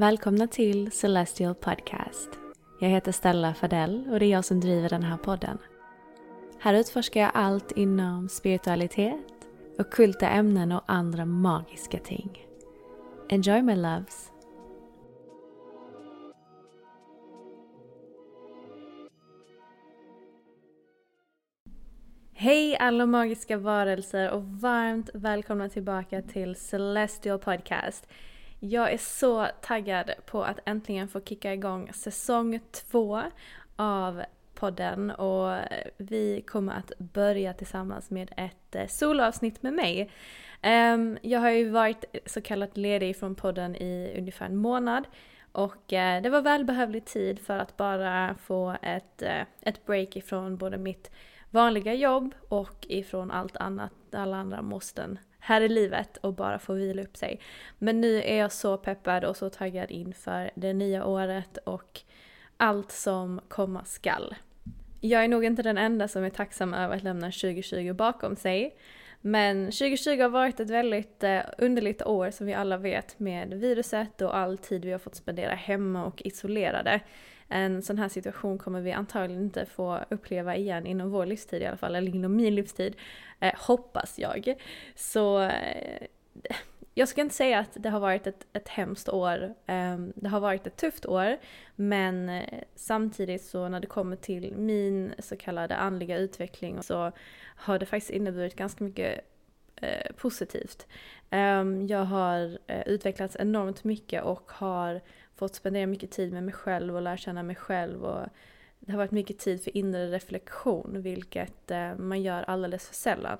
[0.00, 2.30] Välkomna till Celestial Podcast.
[2.80, 5.58] Jag heter Stella Fadell och det är jag som driver den här podden.
[6.60, 9.48] Här utforskar jag allt inom spiritualitet,
[9.78, 12.46] okulta ämnen och andra magiska ting.
[13.28, 14.30] Enjoy my loves!
[22.32, 28.06] Hej alla magiska varelser och varmt välkomna tillbaka till Celestial Podcast.
[28.62, 33.22] Jag är så taggad på att äntligen få kicka igång säsong två
[33.76, 34.22] av
[34.54, 35.58] podden och
[35.96, 40.10] vi kommer att börja tillsammans med ett eh, solavsnitt soloavsnitt med mig.
[40.62, 45.04] Ehm, jag har ju varit så kallat ledig från podden i ungefär en månad
[45.52, 50.56] och eh, det var välbehövlig tid för att bara få ett, eh, ett break ifrån
[50.56, 51.10] både mitt
[51.50, 55.18] vanliga jobb och ifrån allt annat, alla andra måsten
[55.50, 57.40] här i livet och bara få vila upp sig.
[57.78, 62.00] Men nu är jag så peppad och så taggad inför det nya året och
[62.56, 64.34] allt som komma skall.
[65.00, 68.76] Jag är nog inte den enda som är tacksam över att lämna 2020 bakom sig.
[69.20, 74.20] Men 2020 har varit ett väldigt eh, underligt år som vi alla vet med viruset
[74.20, 77.00] och all tid vi har fått spendera hemma och isolerade.
[77.50, 81.66] En sån här situation kommer vi antagligen inte få uppleva igen inom vår livstid i
[81.66, 82.96] alla fall, eller inom min livstid.
[83.40, 84.54] Eh, hoppas jag.
[84.94, 86.06] Så eh,
[86.94, 89.54] jag ska inte säga att det har varit ett, ett hemskt år.
[89.66, 91.36] Ehm, det har varit ett tufft år.
[91.76, 97.12] Men eh, samtidigt så när det kommer till min så kallade andliga utveckling så
[97.56, 99.20] har det faktiskt inneburit ganska mycket
[99.80, 100.86] Eh, positivt.
[101.30, 105.00] Um, jag har eh, utvecklats enormt mycket och har
[105.36, 108.04] fått spendera mycket tid med mig själv och lära känna mig själv.
[108.04, 108.26] Och
[108.78, 113.38] det har varit mycket tid för inre reflektion, vilket eh, man gör alldeles för sällan.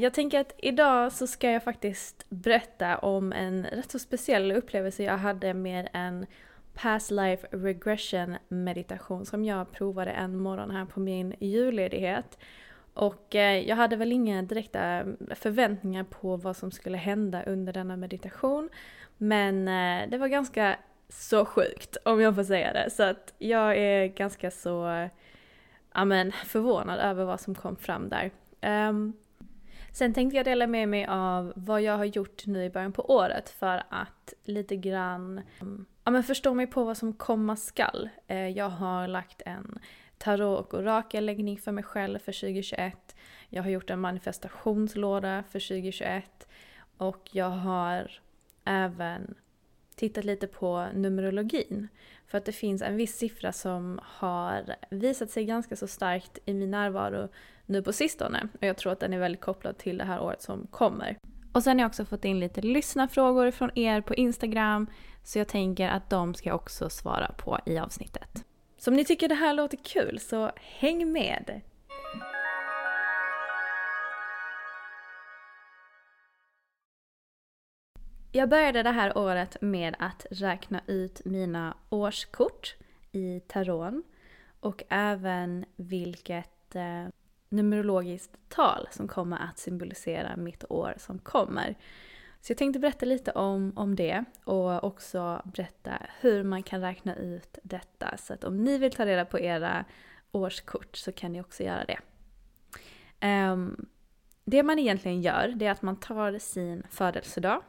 [0.00, 5.02] Jag tänker att idag så ska jag faktiskt berätta om en rätt så speciell upplevelse
[5.02, 6.26] jag hade med en
[6.74, 12.38] past life regression meditation som jag provade en morgon här på min julledighet.
[13.00, 17.96] Och eh, jag hade väl inga direkta förväntningar på vad som skulle hända under denna
[17.96, 18.68] meditation.
[19.16, 20.76] Men eh, det var ganska
[21.08, 22.90] så sjukt om jag får säga det.
[22.90, 25.08] Så att jag är ganska så
[25.94, 28.30] ja, men, förvånad över vad som kom fram där.
[28.88, 29.12] Um,
[29.92, 33.10] Sen tänkte jag dela med mig av vad jag har gjort nu i början på
[33.10, 38.08] året för att lite grann mm, ja, men förstå mig på vad som komma skall.
[38.30, 39.78] Uh, jag har lagt en
[40.20, 43.16] tarot och orakelläggning för mig själv för 2021.
[43.48, 46.48] Jag har gjort en manifestationslåda för 2021
[46.96, 48.10] och jag har
[48.64, 49.34] även
[49.96, 51.88] tittat lite på numerologin.
[52.26, 56.54] För att det finns en viss siffra som har visat sig ganska så starkt i
[56.54, 57.28] min närvaro
[57.66, 58.48] nu på sistone.
[58.60, 61.16] Och jag tror att den är väldigt kopplad till det här året som kommer.
[61.52, 64.86] Och sen har jag också fått in lite lyssnarfrågor från er på Instagram.
[65.24, 68.44] Så jag tänker att de ska jag också svara på i avsnittet.
[68.80, 71.60] Så om ni tycker det här låter kul så häng med!
[78.32, 82.76] Jag började det här året med att räkna ut mina årskort
[83.12, 83.94] i tarot
[84.60, 87.06] och även vilket eh,
[87.48, 91.74] numerologiskt tal som kommer att symbolisera mitt år som kommer.
[92.40, 97.16] Så jag tänkte berätta lite om, om det och också berätta hur man kan räkna
[97.16, 98.16] ut detta.
[98.16, 99.84] Så att om ni vill ta reda på era
[100.32, 101.98] årskort så kan ni också göra det.
[103.26, 103.86] Um,
[104.44, 107.62] det man egentligen gör det är att man tar sin födelsedag.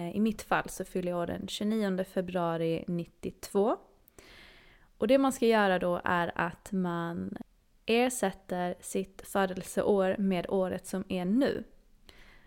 [0.00, 3.76] Uh, I mitt fall så fyller jag den 29 februari 92.
[4.98, 7.36] Och det man ska göra då är att man
[7.86, 11.64] ersätter sitt födelseår med året som är nu.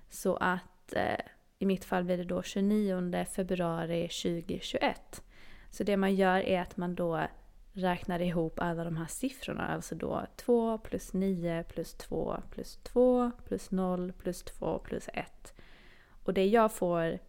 [0.10, 1.26] Så att eh,
[1.62, 5.24] i mitt fall blir det då 29 februari 2021.
[5.70, 7.28] Så det man gör är att man då
[7.74, 9.68] räknar ihop alla de här siffrorna.
[9.68, 15.54] Alltså då 2 plus 9 plus 2 plus 2 plus 0 plus 2 plus 1.
[16.24, 17.20] Och det jag får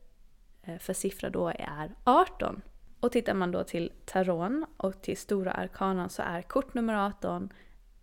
[0.62, 2.62] eh, för siffra då är 18.
[3.00, 7.52] Och tittar man då till taron och till stora arkanan så är kort nummer 18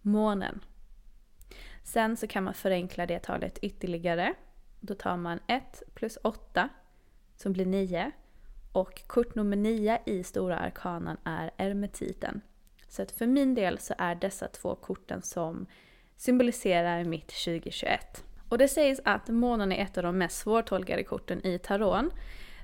[0.01, 0.59] månen.
[1.83, 4.33] Sen så kan man förenkla det talet ytterligare.
[4.79, 6.69] Då tar man 1 plus 8
[7.35, 8.11] som blir 9
[8.73, 12.41] och kort nummer 9 i stora arkanan är ermetiten.
[12.87, 15.65] Så att för min del så är dessa två korten som
[16.17, 18.23] symboliserar mitt 2021.
[18.49, 22.05] Och det sägs att månen är ett av de mest svårtolkade korten i tarot.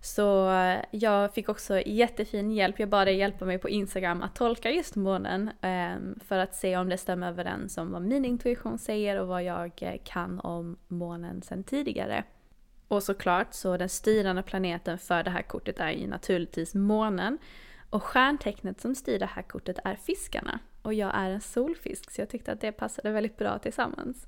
[0.06, 4.36] Så eh, jag fick också jättefin hjälp, jag bad dig hjälpa mig på Instagram att
[4.36, 8.78] tolka just månen ehm, för att se om det stämmer överens om vad min intuition
[8.78, 12.24] säger och vad jag eh, kan om månen sedan tidigare.
[12.88, 17.38] Och såklart så den styrande planeten för det här kortet är ju naturligtvis månen.
[17.90, 20.60] Och stjärntecknet som styr det här kortet är fiskarna.
[20.82, 24.28] Och jag är en solfisk så jag tyckte att det passade väldigt bra tillsammans.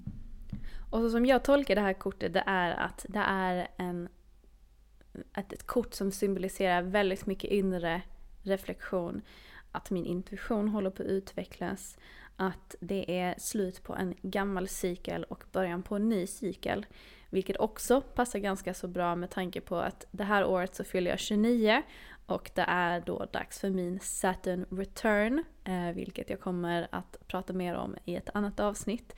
[0.90, 4.08] och så som jag tolkar det här kortet det är att det är en
[5.36, 8.02] ett, ett kort som symboliserar väldigt mycket inre
[8.42, 9.22] reflektion.
[9.72, 11.98] Att min intuition håller på att utvecklas.
[12.36, 16.86] Att det är slut på en gammal cykel och början på en ny cykel.
[17.30, 21.10] Vilket också passar ganska så bra med tanke på att det här året så fyller
[21.10, 21.82] jag 29
[22.26, 27.52] och det är då dags för min Saturn Return, eh, vilket jag kommer att prata
[27.52, 29.16] mer om i ett annat avsnitt.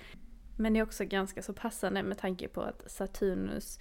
[0.56, 3.78] Men det är också ganska så passande med tanke på att Saturnus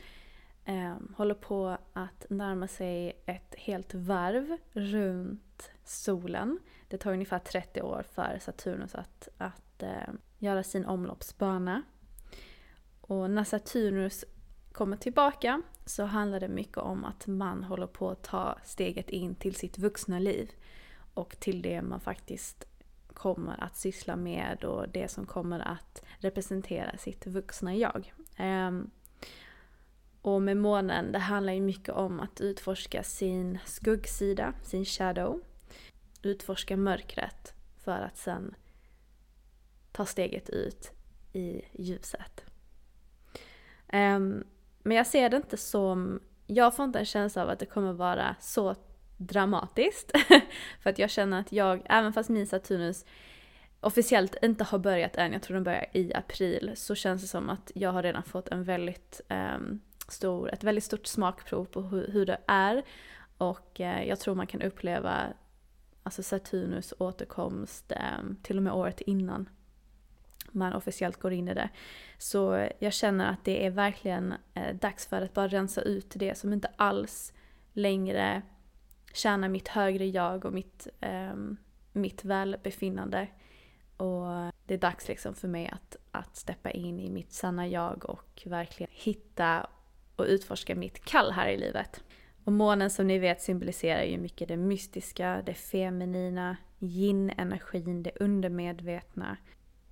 [0.66, 6.60] eh, håller på att närma sig ett helt varv runt solen.
[6.88, 11.84] Det tar ungefär 30 år för Saturnus att, att eh, göra sin omloppsbana.
[13.02, 14.26] Och när Saturnus
[14.72, 19.36] kommer tillbaka så handlar det mycket om att man håller på att ta steget in
[19.36, 20.52] till sitt vuxna liv.
[21.14, 22.66] Och till det man faktiskt
[23.14, 28.14] kommer att syssla med och det som kommer att representera sitt vuxna jag.
[28.38, 28.90] Ehm,
[30.24, 35.42] och med månen, det handlar ju mycket om att utforska sin skuggsida, sin shadow.
[36.22, 37.54] Utforska mörkret
[37.84, 38.56] för att sen
[39.92, 40.92] ta steget ut
[41.34, 42.46] i ljuset.
[43.94, 44.44] Um,
[44.84, 46.20] men jag ser det inte som...
[46.48, 48.76] Jag får inte en känsla av att det kommer vara så
[49.18, 50.12] dramatiskt.
[50.82, 53.06] för att jag känner att jag, även fast min Saturnus
[53.80, 57.50] officiellt inte har börjat än, jag tror den börjar i april, så känns det som
[57.50, 59.82] att jag har redan fått en väldigt um,
[60.14, 62.84] stor, ett väldigt stort smakprov på hur, hur det är.
[63.38, 65.34] Och eh, jag tror man kan uppleva
[66.04, 69.50] alltså Saturnus återkomst eh, till och med året innan
[70.52, 71.70] man officiellt går in i det.
[72.18, 76.38] Så jag känner att det är verkligen eh, dags för att bara rensa ut det
[76.38, 77.34] som inte alls
[77.74, 78.42] längre
[79.14, 81.36] tjänar mitt högre jag och mitt, eh,
[81.94, 83.28] mitt välbefinnande.
[83.98, 88.10] Och det är dags liksom för mig att, att steppa in i mitt sanna jag
[88.10, 89.68] och verkligen hitta
[90.16, 92.04] och utforska mitt kall här i livet.
[92.44, 99.38] Och månen som ni vet symboliserar ju mycket det mystiska, det feminina, yin-energin, det undermedvetna,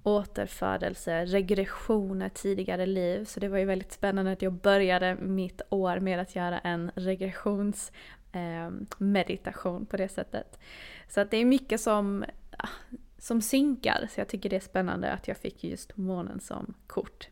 [0.03, 3.25] återfödelse, regressioner, tidigare liv.
[3.25, 6.91] Så det var ju väldigt spännande att jag började mitt år med att göra en
[6.95, 10.59] regressionsmeditation eh, på det sättet.
[11.07, 12.25] Så att det är mycket som,
[12.57, 12.67] ah,
[13.17, 17.29] som synkar, så jag tycker det är spännande att jag fick just månen som kort.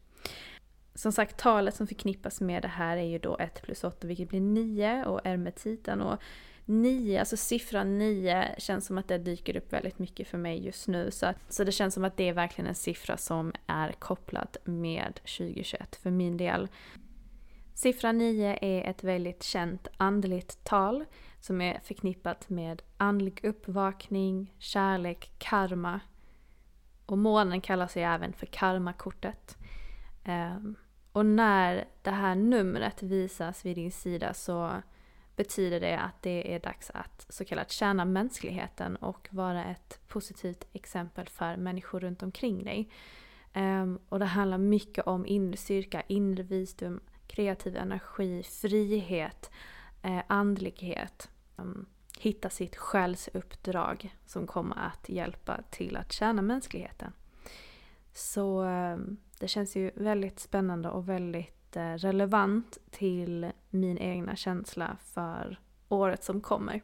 [1.00, 4.30] Som sagt, talet som förknippas med det här är ju då 1 plus 8 vilket
[4.30, 6.22] blir 9 och ermetiten och
[6.66, 10.88] 9, alltså siffran 9 känns som att det dyker upp väldigt mycket för mig just
[10.88, 11.12] nu.
[11.12, 14.58] Så, att, så det känns som att det är verkligen en siffra som är kopplad
[14.64, 16.68] med 2021 för min del.
[17.74, 21.06] Siffran 9 är ett väldigt känt andligt tal
[21.40, 26.00] som är förknippat med andlig uppvakning, kärlek, karma.
[27.06, 29.58] Och månen kallas ju även för karmakortet.
[30.26, 30.76] Um,
[31.12, 34.82] och när det här numret visas vid din sida så
[35.36, 40.68] betyder det att det är dags att så kallat tjäna mänskligheten och vara ett positivt
[40.74, 42.90] exempel för människor runt omkring dig.
[43.56, 49.52] Um, och det handlar mycket om inre styrka, inre visdom, kreativ energi, frihet,
[50.02, 51.30] eh, andlighet.
[51.56, 51.86] Um,
[52.20, 57.14] hitta sitt själsuppdrag som kommer att hjälpa till att tjäna mänskligheten.
[58.14, 64.98] Så um, det känns ju väldigt spännande och väldigt eh, relevant till min egna känsla
[65.04, 66.82] för året som kommer.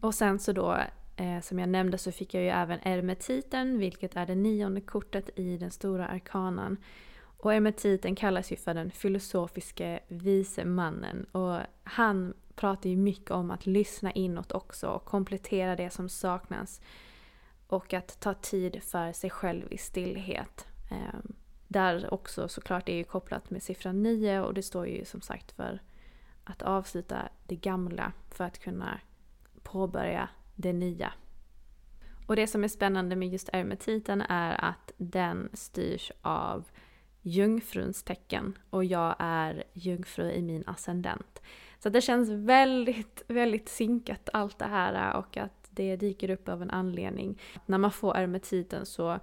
[0.00, 0.78] Och sen så då,
[1.16, 5.38] eh, som jag nämnde så fick jag ju även ermetiten, vilket är det nionde kortet
[5.38, 6.76] i den stora arkanan.
[7.16, 13.50] Och ermetiten kallas ju för den filosofiske vise mannen och han pratar ju mycket om
[13.50, 16.80] att lyssna inåt också och komplettera det som saknas.
[17.66, 20.66] Och att ta tid för sig själv i stillhet.
[20.90, 21.34] Ehm,
[21.68, 25.52] där också såklart är ju kopplat med siffran 9 och det står ju som sagt
[25.52, 25.80] för
[26.44, 29.00] att avsluta det gamla för att kunna
[29.62, 31.12] påbörja det nya.
[32.26, 36.64] Och det som är spännande med just ermetiten är att den styrs av
[37.22, 41.42] jungfruns tecken och jag är jungfru i min ascendent.
[41.78, 46.62] Så det känns väldigt, väldigt sinkat allt det här och att det dyker upp av
[46.62, 47.40] en anledning.
[47.66, 49.18] När man får ermetiten så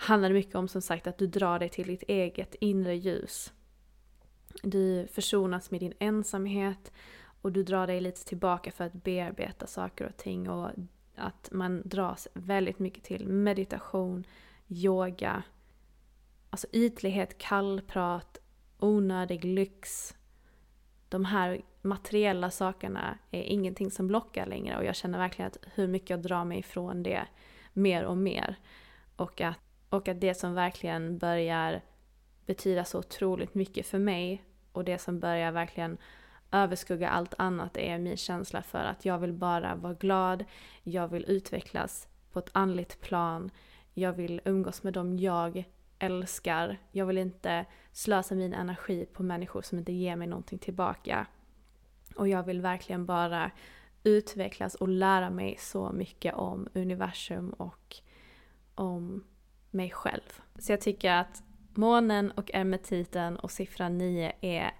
[0.00, 3.52] handlar det mycket om som sagt att du drar dig till ditt eget inre ljus.
[4.62, 6.92] Du försonas med din ensamhet
[7.42, 10.70] och du drar dig lite tillbaka för att bearbeta saker och ting och
[11.16, 14.24] att man dras väldigt mycket till meditation,
[14.68, 15.42] yoga,
[16.50, 18.38] alltså ytlighet, kallprat,
[18.78, 20.14] onödig lyx.
[21.08, 25.88] De här materiella sakerna är ingenting som lockar längre och jag känner verkligen att hur
[25.88, 27.26] mycket jag drar mig ifrån det
[27.72, 28.56] mer och mer.
[29.16, 31.80] Och att, och att det som verkligen börjar
[32.46, 35.98] betyda så otroligt mycket för mig och det som börjar verkligen
[36.52, 40.44] överskugga allt annat är min känsla för att jag vill bara vara glad,
[40.82, 43.50] jag vill utvecklas på ett andligt plan,
[43.94, 45.64] jag vill umgås med dem jag
[45.98, 51.26] älskar, jag vill inte slösa min energi på människor som inte ger mig någonting tillbaka.
[52.16, 53.50] Och jag vill verkligen bara
[54.04, 57.96] utvecklas och lära mig så mycket om universum och
[58.74, 59.24] om
[59.70, 60.40] mig själv.
[60.58, 61.42] Så jag tycker att
[61.74, 64.70] månen och ermetiten och siffran 9 är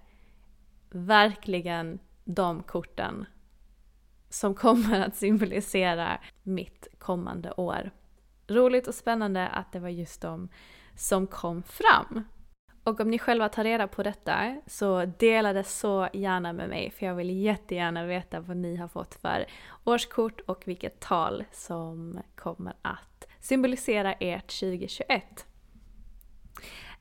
[0.89, 3.25] verkligen de korten
[4.29, 7.91] som kommer att symbolisera mitt kommande år.
[8.47, 10.49] Roligt och spännande att det var just de
[10.95, 12.23] som kom fram.
[12.83, 16.91] Och om ni själva tar reda på detta så dela det så gärna med mig
[16.91, 19.45] för jag vill jättegärna veta vad ni har fått för
[19.83, 25.45] årskort och vilket tal som kommer att symbolisera ert 2021.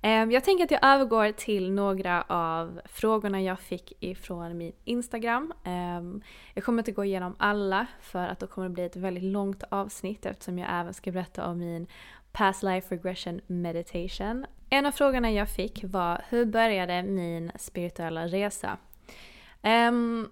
[0.02, 5.52] Ehm, jag tänker att jag övergår till några av frågorna jag fick ifrån min Instagram.
[5.64, 6.22] Ehm,
[6.54, 9.62] jag kommer inte gå igenom alla för att då kommer det bli ett väldigt långt
[9.68, 11.86] avsnitt eftersom jag även ska berätta om min
[12.32, 14.46] Past Life Regression Meditation.
[14.70, 18.78] En av frågorna jag fick var hur började min spirituella resa?
[19.62, 20.28] Ehm,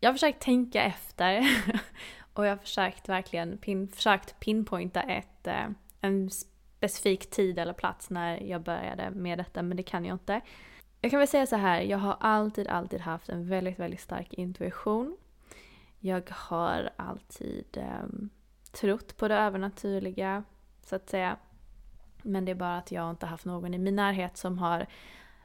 [0.00, 1.48] jag har försökt tänka efter
[2.38, 5.66] och jag har försökt verkligen pin, försökt pinpointa ett, eh,
[6.00, 10.40] en specifik tid eller plats när jag började med detta men det kan jag inte.
[11.00, 14.34] Jag kan väl säga så här, jag har alltid, alltid haft en väldigt, väldigt stark
[14.34, 15.16] intuition.
[15.98, 18.30] Jag har alltid um,
[18.72, 20.44] trott på det övernaturliga,
[20.82, 21.36] så att säga.
[22.22, 24.80] Men det är bara att jag inte haft någon i min närhet som har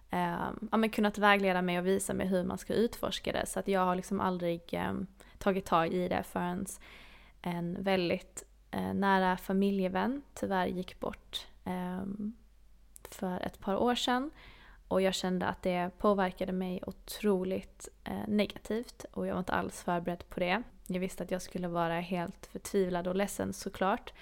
[0.09, 3.45] eh, ja, men kunnat vägleda mig och visa mig hur man ska utforska det.
[3.45, 4.93] Så att jag har liksom aldrig eh,
[5.43, 6.65] tagit tag i det förrän
[7.41, 12.03] en väldigt eh, nära familjevän tyvärr gick bort eh,
[13.09, 14.31] för ett par år sedan.
[14.87, 19.83] Och jag kände att det påverkade mig otroligt eh, negativt och jag var inte alls
[19.83, 20.63] förberedd på det.
[20.87, 24.13] Jag visste att jag skulle vara helt förtvivlad och ledsen såklart.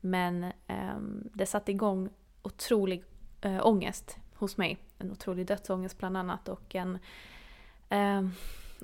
[0.00, 0.98] Men eh,
[1.34, 2.08] det satte igång
[2.42, 3.04] otrolig
[3.40, 4.78] eh, ångest hos mig.
[4.98, 6.98] En otrolig dödsångest bland annat och en
[7.88, 8.22] eh,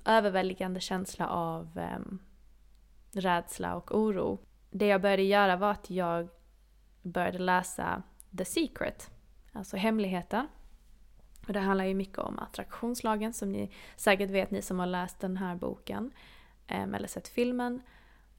[0.07, 2.19] överväldigande känsla av um,
[3.13, 4.39] rädsla och oro.
[4.71, 6.29] Det jag började göra var att jag
[7.03, 8.03] började läsa
[8.39, 9.11] The Secret,
[9.53, 10.47] alltså hemligheten.
[11.47, 15.21] Och det handlar ju mycket om attraktionslagen som ni säkert vet ni som har läst
[15.21, 16.13] den här boken
[16.71, 17.83] um, eller sett filmen.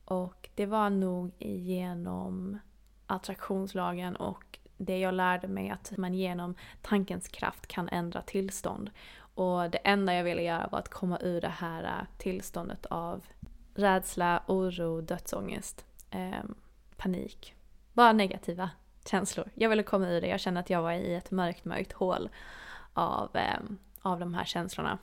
[0.06, 2.60] Och det var nog genom
[3.08, 8.90] attraktionslagen och det jag lärde mig att man genom tankens kraft kan ändra tillstånd.
[9.38, 13.26] Och det enda jag ville göra var att komma ur det här äh, tillståndet av
[13.76, 16.44] rädsla, oro, dödsångest, eh,
[16.96, 17.54] panik.
[17.94, 18.70] Bara negativa
[19.06, 19.50] känslor.
[19.54, 20.28] Jag ville komma ur det.
[20.28, 22.30] Jag kände att jag var i ett mörkt, mörkt hål
[22.94, 23.60] av, eh,
[24.02, 24.98] av de här känslorna.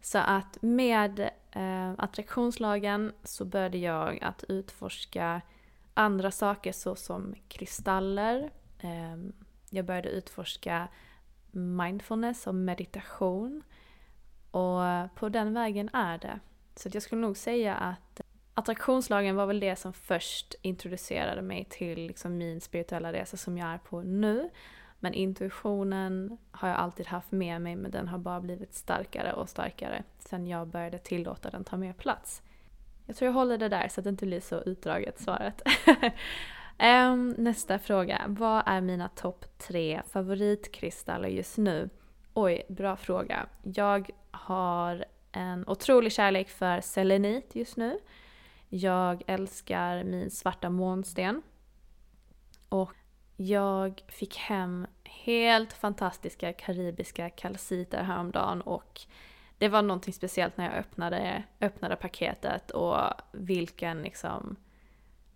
[0.00, 5.40] Så att med eh, attraktionslagen så började jag att utforska
[5.94, 8.50] andra saker såsom kristaller.
[8.80, 9.32] Ehm,
[9.70, 10.88] jag började utforska
[11.52, 13.62] mindfulness och meditation.
[14.50, 14.80] Och
[15.14, 16.40] på den vägen är det.
[16.76, 18.20] Så jag skulle nog säga att
[18.54, 23.68] attraktionslagen var väl det som först introducerade mig till liksom min spirituella resa som jag
[23.68, 24.50] är på nu.
[25.00, 29.48] Men intuitionen har jag alltid haft med mig men den har bara blivit starkare och
[29.48, 32.42] starkare sen jag började tillåta den ta mer plats.
[33.06, 35.62] Jag tror jag håller det där så att det inte blir så utdraget svaret.
[36.82, 38.22] um, nästa fråga.
[38.26, 41.90] Vad är mina topp tre favoritkristaller just nu?
[42.34, 43.46] Oj, bra fråga.
[43.62, 47.98] Jag har en otrolig kärlek för selenit just nu.
[48.68, 51.42] Jag älskar min svarta månsten.
[52.68, 52.92] Och
[53.36, 59.00] jag fick hem helt fantastiska karibiska kalciter häromdagen och
[59.58, 62.96] det var någonting speciellt när jag öppnade, öppnade paketet och
[63.32, 64.56] vilken liksom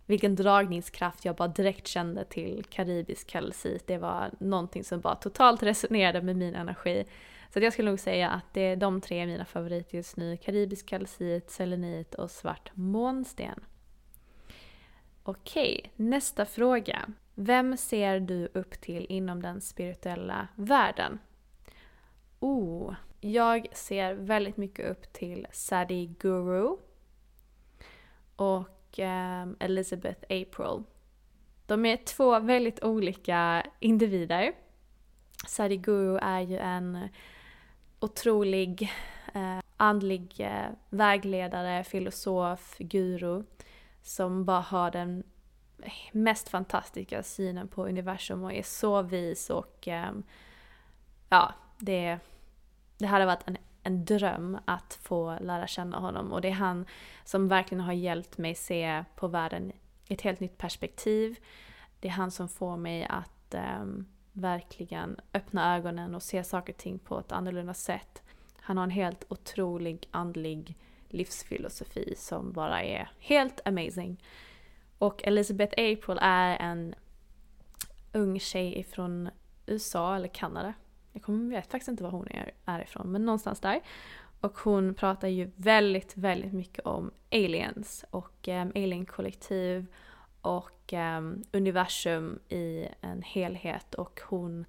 [0.07, 3.87] vilken dragningskraft jag bara direkt kände till karibisk kalcit.
[3.87, 7.05] Det var någonting som bara totalt resonerade med min energi.
[7.53, 10.37] Så jag skulle nog säga att det är de tre mina favoriter just nu.
[10.37, 13.65] Karibisk kalcit, selenit och svart månsten.
[15.23, 17.09] Okej, nästa fråga.
[17.35, 21.19] Vem ser du upp till inom den spirituella världen?
[22.41, 26.77] Oh, jag ser väldigt mycket upp till Sadie Guru
[28.37, 30.83] och um, Elizabeth April.
[31.67, 34.53] De är två väldigt olika individer.
[35.47, 37.09] Sadiguru är ju en
[38.01, 38.93] otrolig
[39.35, 43.43] eh, andlig eh, vägledare, filosof, guru
[44.03, 45.25] som bara har den
[46.13, 50.13] mest fantastiska synen på universum och är så vis och eh,
[51.29, 52.19] ja, det,
[52.99, 56.87] det hade varit en, en dröm att få lära känna honom och det är han
[57.25, 59.73] som verkligen har hjälpt mig se på världen
[60.09, 61.39] i ett helt nytt perspektiv.
[62.01, 66.79] Det är han som får mig att um, verkligen öppna ögonen och se saker och
[66.79, 68.23] ting på ett annorlunda sätt.
[68.61, 70.77] Han har en helt otrolig andlig
[71.09, 74.23] livsfilosofi som bara är helt amazing.
[74.99, 76.95] Och Elizabeth April är en
[78.13, 79.29] ung tjej ifrån
[79.67, 80.75] USA eller Kanada.
[81.17, 83.81] Jag kommer, vet faktiskt inte var hon är, är ifrån, men någonstans där.
[84.41, 89.87] Och hon pratar ju väldigt, väldigt mycket om aliens och um, alien-kollektiv
[90.41, 94.65] och um, universum i en helhet och hon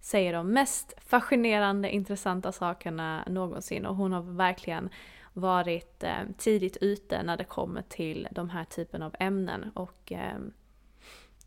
[0.00, 4.88] säger de mest fascinerande, intressanta sakerna någonsin och hon har verkligen
[5.32, 10.38] varit eh, tidigt ute när det kommer till de här typen av ämnen och eh,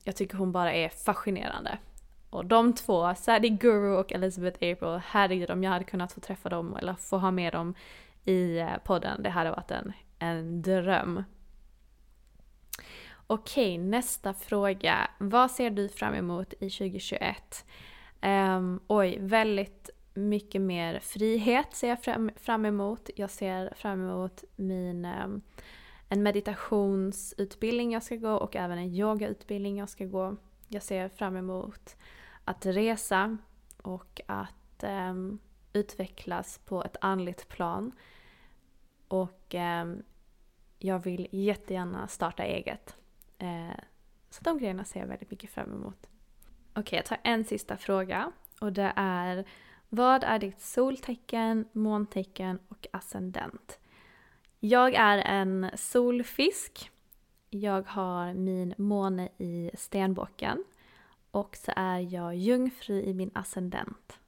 [0.03, 1.77] jag tycker hon bara är fascinerande.
[2.36, 6.50] Och de två, Sadie Guru och Elizabeth April, herregud om jag hade kunnat få träffa
[6.50, 7.74] dem eller få ha med dem
[8.24, 11.24] i eh, podden, det hade varit en, en dröm.
[13.28, 15.10] Okej, nästa fråga.
[15.17, 17.65] Vad ser du fram emot i 2021?
[18.21, 23.10] Um, ehm, oj, väldigt mycket mer frihet ser jag fram, fram emot.
[23.15, 25.41] Jag ser fram emot min, um,
[26.10, 30.36] en meditationsutbildning jag ska gå och även en yogautbildning jag ska gå.
[30.67, 31.95] Jag ser fram emot
[32.45, 33.38] att resa
[33.77, 35.39] och att um,
[35.73, 37.91] utvecklas på ett andligt plan.
[39.08, 40.03] Och um,
[40.79, 42.97] jag vill jättegärna starta eget.
[43.43, 43.79] Uh,
[44.29, 46.10] så de grejerna ser jag väldigt mycket fram emot.
[46.71, 48.31] Okej, okay, jag tar en sista fråga.
[48.62, 49.45] Och det är
[49.89, 53.79] Vad är ditt soltecken, måntecken och ascendent?
[54.60, 56.91] Jag är en solfisk.
[57.49, 60.63] Jag har min måne i stenbocken.
[61.36, 64.19] Och så är jag jungfru i min ascendent.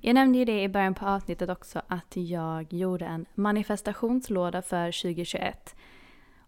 [0.00, 5.02] Jag nämnde ju det i början på avsnittet också att jag gjorde en manifestationslåda för
[5.02, 5.76] 2021.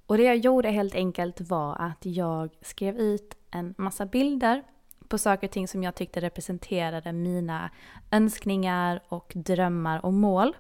[0.07, 4.63] Och det jag gjorde helt enkelt var att jag skrev ut en massa bilder
[5.09, 7.71] på saker och ting som jag tyckte representerade mina
[8.11, 10.57] önskningar och drömmar och mål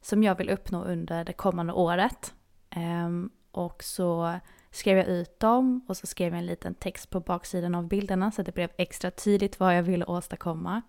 [0.00, 2.34] som jag vill uppnå under det kommande året.
[2.70, 7.20] Ehm, och så skrev jag ut dem och så skrev jag en liten text på
[7.20, 10.82] baksidan av bilderna så att det blev extra tydligt vad jag ville åstadkomma.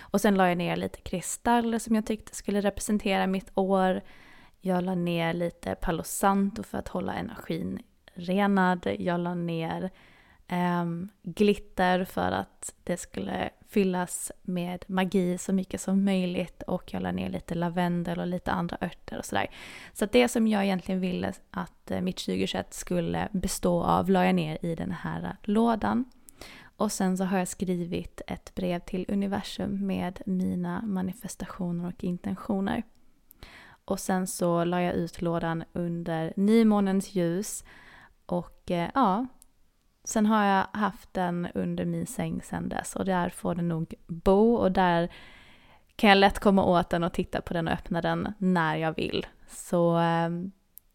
[0.00, 4.00] Och sen la jag ner lite kristaller som jag tyckte skulle representera mitt år.
[4.60, 7.82] Jag la ner lite Palo Santo för att hålla energin
[8.14, 8.86] renad.
[8.98, 9.90] Jag la ner
[10.50, 17.02] um, glitter för att det skulle fyllas med magi så mycket som möjligt och jag
[17.02, 19.46] la ner lite lavendel och lite andra örter och sådär.
[19.92, 24.24] Så att det som jag egentligen ville att eh, mitt 2021 skulle bestå av la
[24.24, 26.04] jag ner i den här lådan.
[26.76, 32.82] Och sen så har jag skrivit ett brev till universum med mina manifestationer och intentioner.
[33.84, 37.64] Och sen så la jag ut lådan under nymånens ljus
[38.26, 39.26] och eh, ja,
[40.04, 43.94] Sen har jag haft den under min säng sen dess och där får den nog
[44.06, 45.08] bo och där
[45.96, 48.96] kan jag lätt komma åt den och titta på den och öppna den när jag
[48.96, 49.26] vill.
[49.48, 50.52] Så ehm,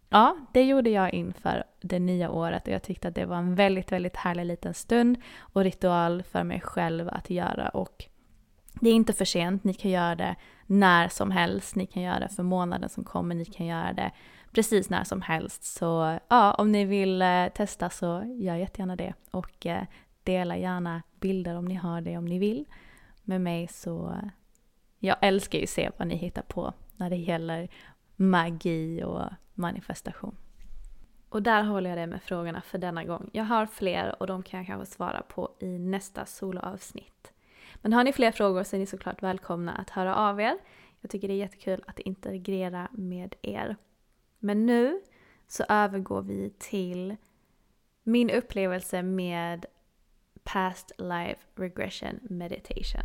[0.10, 3.56] ja, det gjorde jag inför det nya året och jag tyckte att det var en
[3.56, 8.06] väldigt, väldigt härlig liten stund och ritual för mig själv att göra och
[8.82, 12.20] det är inte för sent, ni kan göra det när som helst, ni kan göra
[12.20, 14.12] det för månaden som kommer, ni kan göra det
[14.58, 15.63] precis när som helst.
[15.63, 19.84] Så ja, om ni vill eh, testa så gör jättegärna det och eh,
[20.24, 22.65] dela gärna bilder om ni har det om ni vill
[23.24, 24.30] med mig så eh,
[25.00, 27.70] jag älskar ju att se vad ni hittar på när det gäller
[28.15, 29.22] magi och
[29.54, 30.36] manifestation.
[31.30, 33.30] Och där håller jag det med frågorna för denna gång.
[33.34, 37.34] Jag har fler och de kan jag kanske svara på i nästa soloavsnitt.
[37.76, 40.58] Men har ni fler frågor så är ni såklart välkomna att höra av er.
[41.02, 43.76] Jag tycker det är jättekul att integrera med er.
[44.39, 45.02] Men nu
[45.47, 47.15] så övergår vi till
[48.04, 49.65] min upplevelse med
[50.43, 53.02] Past Life Regression Meditation.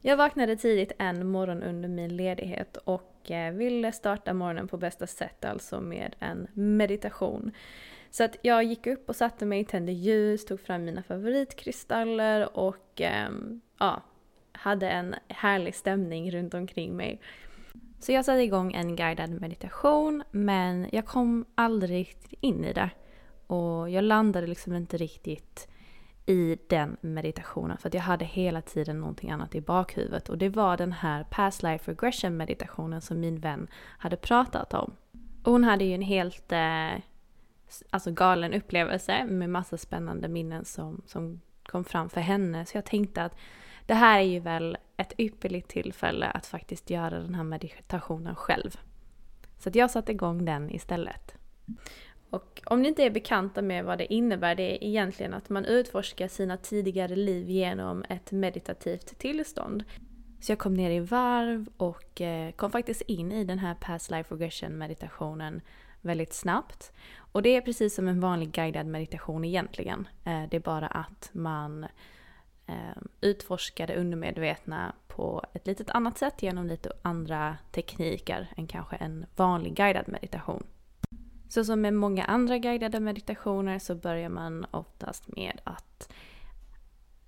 [0.00, 5.06] Jag vaknade tidigt en morgon under min ledighet och eh, ville starta morgonen på bästa
[5.06, 7.52] sätt, alltså med en meditation.
[8.10, 13.00] Så att jag gick upp och satte mig, tände ljus, tog fram mina favoritkristaller och
[13.00, 13.28] eh,
[13.78, 14.02] ja,
[14.58, 17.20] hade en härlig stämning runt omkring mig.
[17.98, 22.90] Så jag satte igång en guidad meditation men jag kom aldrig riktigt in i det.
[23.46, 25.68] Och jag landade liksom inte riktigt
[26.26, 30.48] i den meditationen för att jag hade hela tiden någonting annat i bakhuvudet och det
[30.48, 33.68] var den här past life regression meditationen som min vän
[33.98, 34.92] hade pratat om.
[35.44, 36.92] Och hon hade ju en helt eh,
[37.90, 42.84] alltså galen upplevelse med massa spännande minnen som, som kom fram för henne så jag
[42.84, 43.36] tänkte att
[43.88, 48.80] det här är ju väl ett ypperligt tillfälle att faktiskt göra den här meditationen själv.
[49.58, 51.34] Så att jag satte igång den istället.
[52.30, 55.64] Och om ni inte är bekanta med vad det innebär, det är egentligen att man
[55.64, 59.84] utforskar sina tidigare liv genom ett meditativt tillstånd.
[60.40, 64.10] Så jag kom ner i varv och eh, kom faktiskt in i den här past
[64.10, 65.60] life regression meditationen
[66.00, 66.92] väldigt snabbt.
[67.32, 70.08] Och det är precis som en vanlig guidad meditation egentligen.
[70.24, 71.86] Eh, det är bara att man
[72.68, 78.96] Ehm, utforska det undermedvetna på ett litet annat sätt genom lite andra tekniker än kanske
[78.96, 80.66] en vanlig guidad meditation.
[81.48, 86.12] Så som med många andra guidade meditationer så börjar man oftast med att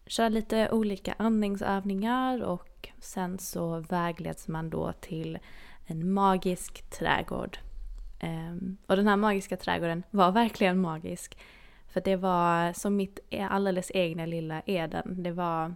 [0.06, 5.38] köra lite olika andningsövningar och sen så vägleds man då till
[5.86, 7.58] en magisk trädgård.
[8.20, 11.38] Ehm, och den här magiska trädgården var verkligen magisk.
[11.90, 15.22] För det var som mitt e, alldeles egna lilla Eden.
[15.22, 15.74] Det var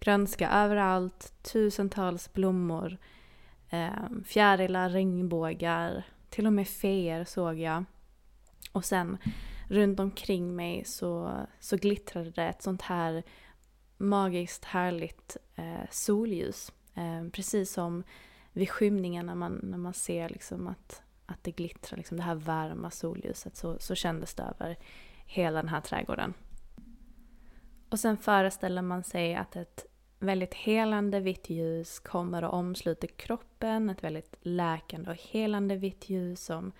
[0.00, 2.98] grönska överallt, tusentals blommor,
[3.70, 7.84] ehm, fjärilar, regnbågar, till och med feer såg jag.
[8.72, 9.18] Och sen
[9.68, 13.22] runt omkring mig så, så glittrade det ett sånt här
[13.96, 16.72] magiskt härligt eh, solljus.
[16.94, 18.02] Eh, precis som
[18.52, 22.34] vid skymningen när man, när man ser liksom att, att det glittrar, liksom det här
[22.34, 24.78] varma solljuset, så, så kändes det över
[25.26, 26.34] hela den här trädgården.
[27.88, 29.86] Och sen föreställer man sig att ett
[30.18, 33.90] väldigt helande vitt ljus kommer och omsluter kroppen.
[33.90, 36.72] Ett väldigt läkande och helande vitt ljus som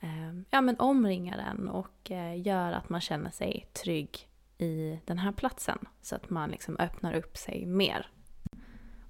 [0.00, 5.18] eh, ja, men omringar den och eh, gör att man känner sig trygg i den
[5.18, 5.78] här platsen.
[6.02, 8.10] Så att man liksom öppnar upp sig mer.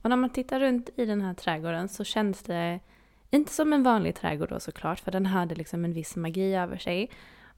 [0.03, 2.81] Och när man tittar runt i den här trädgården så känns det
[3.31, 6.79] inte som en vanlig trädgård då såklart, för den hade liksom en viss magi över
[6.79, 7.11] sig.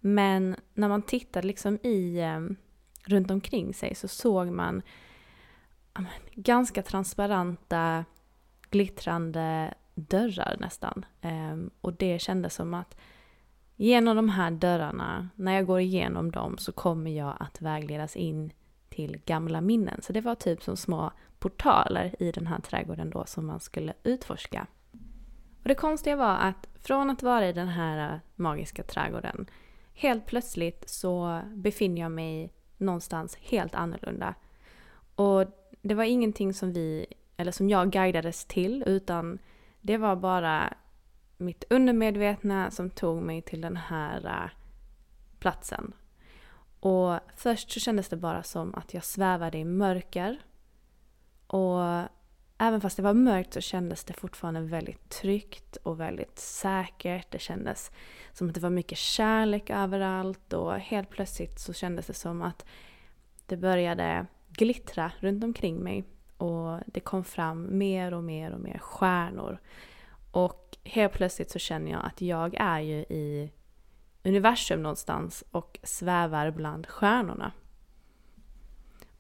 [0.05, 2.57] Men när man tittade liksom i, ehm,
[3.05, 4.83] runt omkring sig så såg man
[6.35, 8.05] ganska transparenta,
[8.71, 11.05] glittrande dörrar nästan.
[11.21, 12.97] Ehm, och det kändes som att
[13.77, 18.53] genom de här dörrarna, när jag går igenom dem så kommer jag att vägledas in
[18.89, 20.03] till gamla minnen.
[20.03, 23.93] Så det var typ som små portaler i den här trädgården då som man skulle
[24.03, 24.67] utforska.
[25.63, 29.47] Och det konstiga var att från att vara i den här eh, magiska trädgården,
[29.95, 34.35] helt plötsligt så befinner jag mig någonstans helt annorlunda.
[35.15, 35.45] Och
[35.83, 39.39] det var ingenting som vi, eller som jag guidades till, utan
[39.81, 40.75] det var bara
[41.37, 44.51] mitt undermedvetna som tog mig till den här äh,
[45.39, 45.93] platsen.
[46.81, 50.43] Och först så kändes det bara som att jag svävade i mörker.
[51.47, 52.09] Och
[52.63, 57.31] även fast det var mörkt så kändes det fortfarande väldigt tryggt och väldigt säkert.
[57.31, 57.91] Det kändes
[58.33, 62.65] som att det var mycket kärlek överallt och helt plötsligt så kändes det som att
[63.47, 66.05] det började glittra runt omkring mig
[66.37, 69.59] och det kom fram mer och mer och mer stjärnor.
[70.31, 73.53] Och helt plötsligt så känner jag att jag är ju i
[74.25, 77.53] universum någonstans och svävar bland stjärnorna.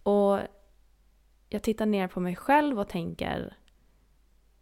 [0.03, 0.39] Och
[1.53, 3.57] jag tittar ner på mig själv och tänker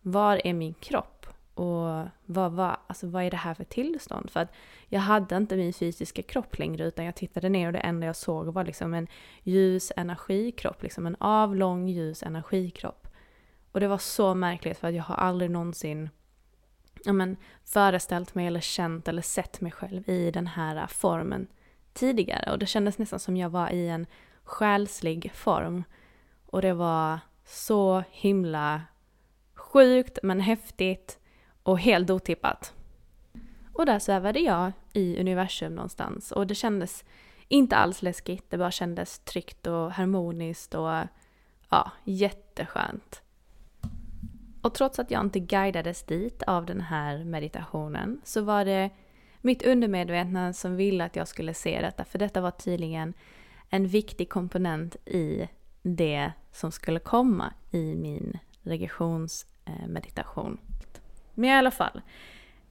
[0.00, 1.26] var är min kropp?
[1.54, 4.30] Och vad, vad, alltså vad är det här för tillstånd?
[4.30, 4.52] För att
[4.86, 8.16] jag hade inte min fysiska kropp längre utan jag tittade ner och det enda jag
[8.16, 9.06] såg var liksom en
[9.42, 13.08] ljus energikropp, liksom en avlång ljus energikropp.
[13.72, 16.08] Och det var så märkligt för att jag har aldrig någonsin
[17.04, 21.46] ja, men, föreställt mig eller känt eller sett mig själv i den här formen
[21.92, 22.52] tidigare.
[22.52, 24.06] Och det kändes nästan som jag var i en
[24.44, 25.84] själslig form.
[26.50, 28.82] Och det var så himla
[29.54, 31.18] sjukt men häftigt
[31.62, 32.74] och helt otippat.
[33.72, 37.04] Och där svävade jag i universum någonstans och det kändes
[37.48, 40.90] inte alls läskigt, det bara kändes tryggt och harmoniskt och
[41.68, 43.22] ja, jätteskönt.
[44.62, 48.90] Och trots att jag inte guidades dit av den här meditationen så var det
[49.40, 53.14] mitt undermedvetna som ville att jag skulle se detta, för detta var tydligen
[53.70, 55.48] en viktig komponent i
[55.82, 60.58] det som skulle komma i min regressionsmeditation.
[61.34, 62.00] Men i alla fall,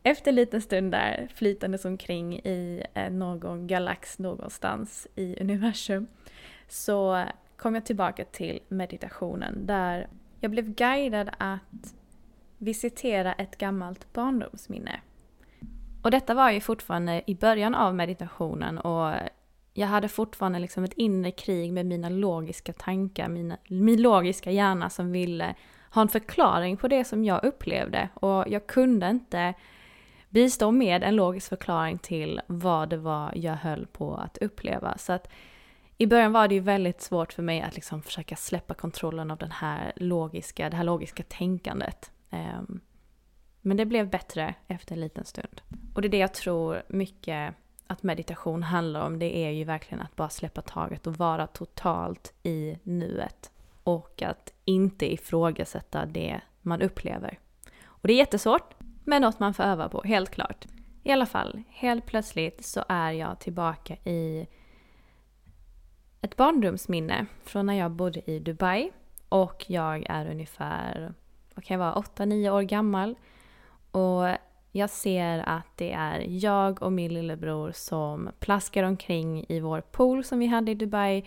[0.04, 6.08] efter en liten stund där flytandes omkring i eh, någon galax någonstans i universum
[6.68, 7.26] så
[7.58, 10.08] kom jag tillbaka till meditationen där
[10.40, 11.96] jag blev guidad att
[12.58, 15.00] visitera ett gammalt barndomsminne.
[16.02, 19.14] Och detta var ju fortfarande i början av meditationen och
[19.80, 24.90] jag hade fortfarande liksom ett inre krig med mina logiska tankar, mina, min logiska hjärna
[24.90, 25.56] som ville
[25.92, 29.54] ha en förklaring på det som jag upplevde och jag kunde inte
[30.30, 34.98] bistå med en logisk förklaring till vad det var jag höll på att uppleva.
[34.98, 35.30] Så att
[35.98, 39.38] i början var det ju väldigt svårt för mig att liksom försöka släppa kontrollen av
[39.38, 42.12] den här logiska, det här logiska tänkandet.
[42.30, 42.80] Ehm,
[43.62, 45.62] men det blev bättre efter en liten stund.
[45.94, 47.56] Och det är det jag tror mycket
[47.90, 49.20] att meditation handlar om.
[49.20, 53.52] Det är ju verkligen att bara släppa taget och vara totalt i nuet.
[53.84, 57.40] Och att inte ifrågasätta det man upplever.
[57.86, 58.74] Och det är jättesvårt,
[59.04, 60.66] men något man får öva på, helt klart.
[61.04, 64.48] I alla fall, helt plötsligt så är jag tillbaka i
[66.22, 68.92] ett barndomsminne från när jag bodde i Dubai.
[69.30, 71.14] Och jag är ungefär,
[71.56, 73.16] vad kan jag vara, 8-9 år gammal.
[73.92, 74.28] Och
[74.72, 80.24] jag ser att det är jag och min lillebror som plaskar omkring i vår pool
[80.24, 81.26] som vi hade i Dubai.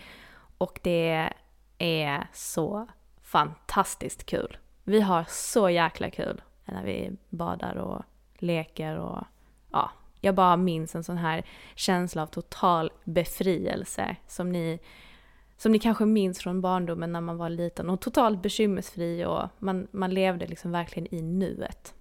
[0.57, 1.33] Och det
[1.77, 2.87] är så
[3.21, 4.57] fantastiskt kul.
[4.83, 8.03] Vi har så jäkla kul när vi badar och
[8.37, 9.23] leker och
[9.71, 14.79] ja, jag bara minns en sån här känsla av total befrielse som ni,
[15.57, 19.87] som ni kanske minns från barndomen när man var liten och totalt bekymmersfri och man,
[19.91, 21.93] man levde liksom verkligen i nuet.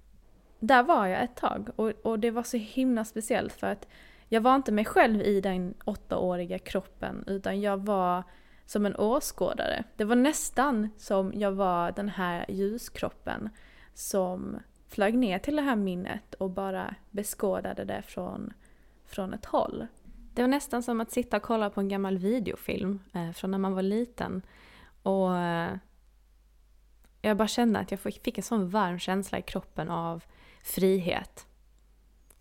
[0.65, 3.89] Där var jag ett tag och, och det var så himla speciellt för att
[4.29, 8.23] jag var inte mig själv i den åttaåriga kroppen utan jag var
[8.67, 9.85] som en åskådare.
[9.97, 13.51] Det var nästan som jag var den här ljuskroppen
[13.95, 18.53] som flög ner till det här minnet och bara beskådade det från,
[19.07, 19.87] från ett håll.
[20.35, 23.59] Det var nästan som att sitta och kolla på en gammal videofilm eh, från när
[23.59, 24.43] man var liten.
[25.03, 25.77] Och eh,
[27.23, 30.25] jag bara kände att jag fick en sån varm känsla i kroppen av
[30.63, 31.47] frihet.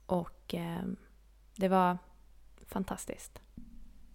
[0.06, 0.84] Och eh,
[1.56, 1.98] det var
[2.68, 3.42] fantastiskt.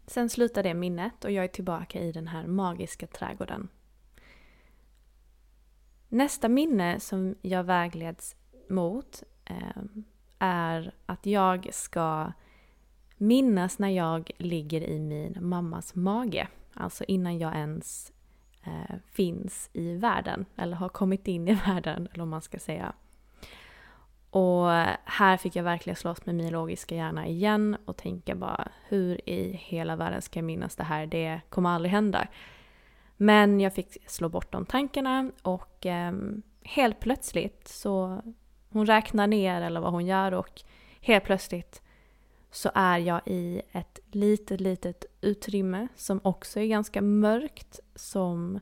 [0.07, 3.69] Sen slutar det minnet och jag är tillbaka i den här magiska trädgården.
[6.09, 8.37] Nästa minne som jag vägleds
[8.69, 9.83] mot eh,
[10.39, 12.33] är att jag ska
[13.17, 16.49] minnas när jag ligger i min mammas mage.
[16.75, 18.13] Alltså innan jag ens
[18.63, 22.93] eh, finns i världen, eller har kommit in i världen, eller om man ska säga.
[24.31, 24.71] Och
[25.05, 29.61] här fick jag verkligen slåss med min logiska hjärna igen och tänka bara hur i
[29.63, 31.07] hela världen ska jag minnas det här?
[31.07, 32.29] Det kommer aldrig hända.
[33.17, 36.13] Men jag fick slå bort de tankarna och eh,
[36.63, 38.23] helt plötsligt så
[38.69, 40.63] hon räknar ner eller vad hon gör och
[41.01, 41.83] helt plötsligt
[42.51, 48.61] så är jag i ett litet, litet utrymme som också är ganska mörkt, som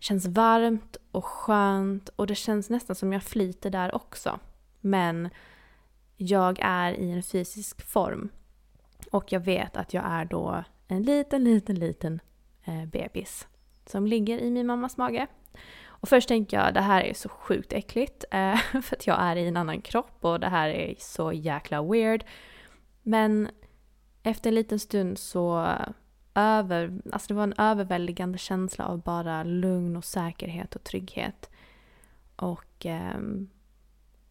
[0.00, 4.38] känns varmt och skönt och det känns nästan som jag flyter där också.
[4.80, 5.28] Men
[6.16, 8.28] jag är i en fysisk form
[9.10, 12.20] och jag vet att jag är då en liten, liten, liten
[12.64, 13.46] eh, bebis
[13.86, 15.26] som ligger i min mammas mage.
[15.86, 19.36] Och först tänker jag det här är så sjukt äckligt eh, för att jag är
[19.36, 22.24] i en annan kropp och det här är så jäkla weird.
[23.02, 23.48] Men
[24.22, 25.68] efter en liten stund så
[26.34, 31.50] över, alltså det var en överväldigande känsla av bara lugn och säkerhet och trygghet.
[32.36, 33.20] Och eh,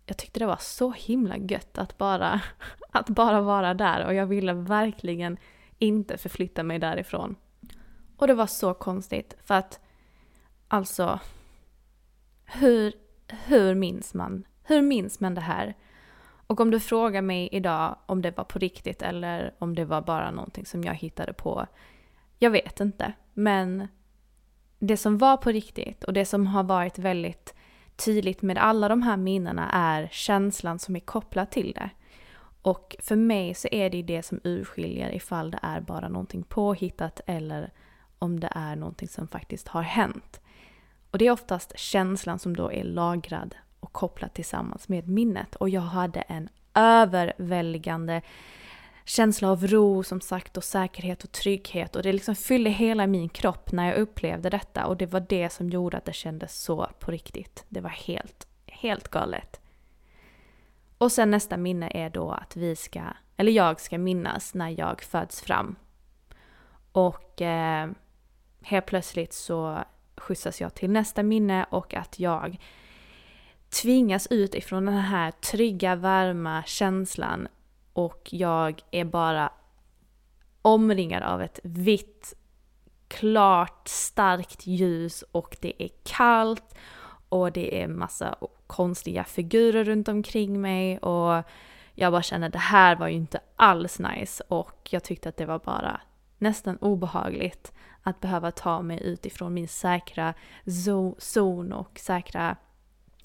[0.05, 2.41] jag tyckte det var så himla gött att bara,
[2.91, 5.37] att bara vara där och jag ville verkligen
[5.77, 7.35] inte förflytta mig därifrån.
[8.17, 9.79] Och det var så konstigt för att
[10.67, 11.19] alltså
[12.45, 12.93] hur,
[13.27, 14.43] hur minns man?
[14.63, 15.75] Hur minns man det här?
[16.49, 20.01] Och om du frågar mig idag om det var på riktigt eller om det var
[20.01, 21.67] bara någonting som jag hittade på.
[22.37, 23.13] Jag vet inte.
[23.33, 23.87] Men
[24.79, 27.55] det som var på riktigt och det som har varit väldigt
[27.95, 31.89] tydligt med alla de här minnena är känslan som är kopplad till det.
[32.61, 37.21] Och för mig så är det det som urskiljer ifall det är bara någonting påhittat
[37.25, 37.71] eller
[38.19, 40.41] om det är någonting som faktiskt har hänt.
[41.11, 45.55] Och det är oftast känslan som då är lagrad och kopplat tillsammans med minnet.
[45.55, 48.21] Och jag hade en överväldigande
[49.05, 53.29] känsla av ro som sagt och säkerhet och trygghet och det liksom fyllde hela min
[53.29, 56.89] kropp när jag upplevde detta och det var det som gjorde att det kändes så
[56.99, 57.65] på riktigt.
[57.69, 59.61] Det var helt, helt galet.
[60.97, 63.01] Och sen nästa minne är då att vi ska,
[63.37, 65.75] eller jag ska minnas när jag föds fram.
[66.91, 67.89] Och eh,
[68.61, 69.83] helt plötsligt så
[70.17, 72.57] skjutsas jag till nästa minne och att jag
[73.69, 77.47] tvingas ut ifrån den här trygga, varma känslan
[77.93, 79.51] och jag är bara
[80.61, 82.33] omringad av ett vitt,
[83.07, 86.75] klart, starkt ljus och det är kallt
[87.29, 88.35] och det är massa
[88.67, 91.43] konstiga figurer runt omkring mig och
[91.93, 95.37] jag bara känner att det här var ju inte alls nice och jag tyckte att
[95.37, 96.01] det var bara
[96.37, 100.33] nästan obehagligt att behöva ta mig utifrån min säkra
[101.17, 102.55] zon och säkra,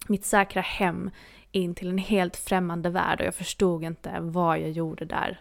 [0.08, 1.10] mitt säkra hem
[1.52, 5.40] in till en helt främmande värld och jag förstod inte vad jag gjorde där.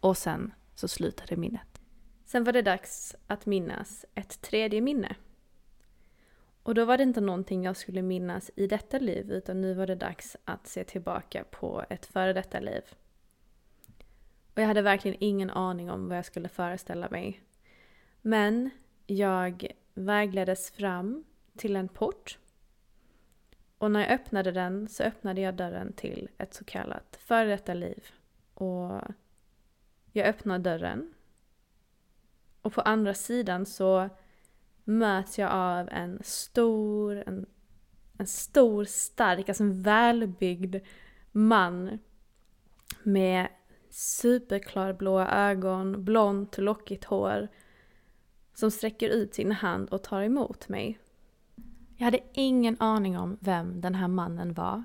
[0.00, 1.80] Och sen så slutade minnet.
[2.24, 5.16] Sen var det dags att minnas ett tredje minne.
[6.62, 9.86] Och då var det inte någonting jag skulle minnas i detta liv utan nu var
[9.86, 12.82] det dags att se tillbaka på ett före detta liv.
[14.54, 17.40] Och jag hade verkligen ingen aning om vad jag skulle föreställa mig.
[18.22, 18.70] Men
[19.06, 21.24] jag vägleddes fram
[21.56, 22.38] till en port.
[23.78, 27.74] Och när jag öppnade den så öppnade jag dörren till ett så kallat före detta
[27.74, 28.06] liv.
[28.54, 29.00] Och
[30.12, 31.14] jag öppnar dörren.
[32.62, 34.08] Och på andra sidan så
[34.84, 37.46] möts jag av en stor, en,
[38.18, 40.76] en stor, stark, alltså en välbyggd
[41.32, 41.98] man
[43.02, 43.48] med
[43.90, 47.48] superklarblåa ögon, blont, lockigt hår
[48.54, 50.98] som sträcker ut sin hand och tar emot mig.
[52.00, 54.84] Jag hade ingen aning om vem den här mannen var.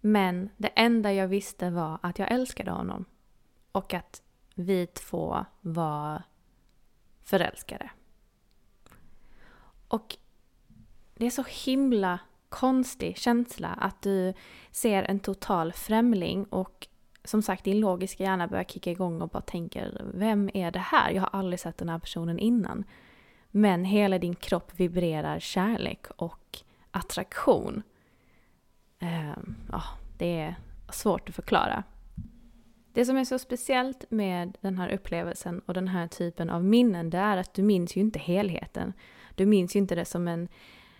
[0.00, 3.04] Men det enda jag visste var att jag älskade honom.
[3.72, 4.22] Och att
[4.54, 6.22] vi två var
[7.24, 7.90] förälskade.
[9.88, 10.16] Och
[11.14, 14.34] det är så himla konstig känsla att du
[14.70, 16.88] ser en total främling och
[17.24, 21.10] som sagt din logiska hjärna börjar kicka igång och bara tänker vem är det här?
[21.10, 22.84] Jag har aldrig sett den här personen innan.
[23.50, 26.58] Men hela din kropp vibrerar kärlek och
[26.90, 27.82] attraktion.
[28.98, 29.36] Eh,
[29.72, 29.82] ja,
[30.18, 30.56] det är
[30.90, 31.84] svårt att förklara.
[32.92, 37.10] Det som är så speciellt med den här upplevelsen och den här typen av minnen
[37.10, 38.92] det är att du minns ju inte helheten.
[39.34, 40.48] Du minns ju inte det som en,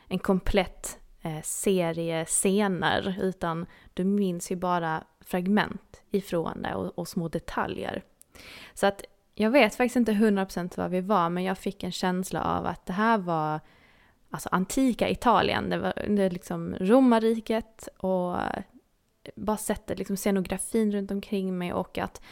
[0.08, 7.08] en komplett eh, serie scener utan du minns ju bara fragment ifrån det och, och
[7.08, 8.02] små detaljer.
[8.74, 9.04] Så att
[9.38, 12.86] jag vet faktiskt inte 100% var vi var men jag fick en känsla av att
[12.86, 13.60] det här var
[14.30, 15.70] alltså antika Italien.
[15.70, 18.36] Det var det liksom romarriket och
[19.34, 22.22] bara sättet, liksom scenografin runt omkring mig och att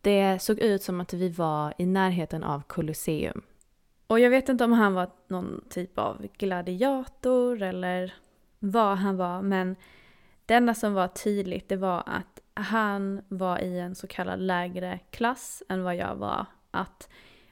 [0.00, 3.42] det såg ut som att vi var i närheten av Colosseum.
[4.06, 8.14] Och jag vet inte om han var någon typ av gladiator eller
[8.58, 9.76] vad han var men
[10.46, 15.00] det enda som var tydligt det var att han var i en så kallad lägre
[15.10, 16.46] klass än vad jag var.
[16.70, 17.08] Att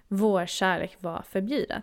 [0.09, 1.83] vår kärlek var förbjuden.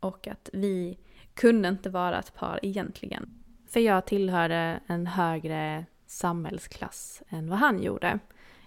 [0.00, 0.98] Och att vi
[1.34, 3.44] kunde inte vara ett par egentligen.
[3.68, 8.18] För jag tillhörde en högre samhällsklass än vad han gjorde.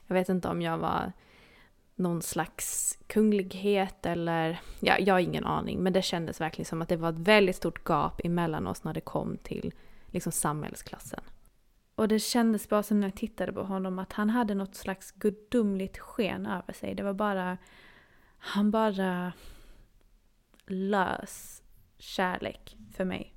[0.07, 1.11] Jag vet inte om jag var
[1.95, 5.79] någon slags kunglighet eller, ja, jag har ingen aning.
[5.79, 8.93] Men det kändes verkligen som att det var ett väldigt stort gap emellan oss när
[8.93, 9.73] det kom till
[10.07, 11.21] liksom samhällsklassen.
[11.95, 15.11] Och det kändes bara som när jag tittade på honom att han hade något slags
[15.11, 16.95] gudomligt sken över sig.
[16.95, 17.57] Det var bara,
[18.37, 19.33] han bara
[20.67, 21.63] lös
[21.97, 23.35] kärlek för mig.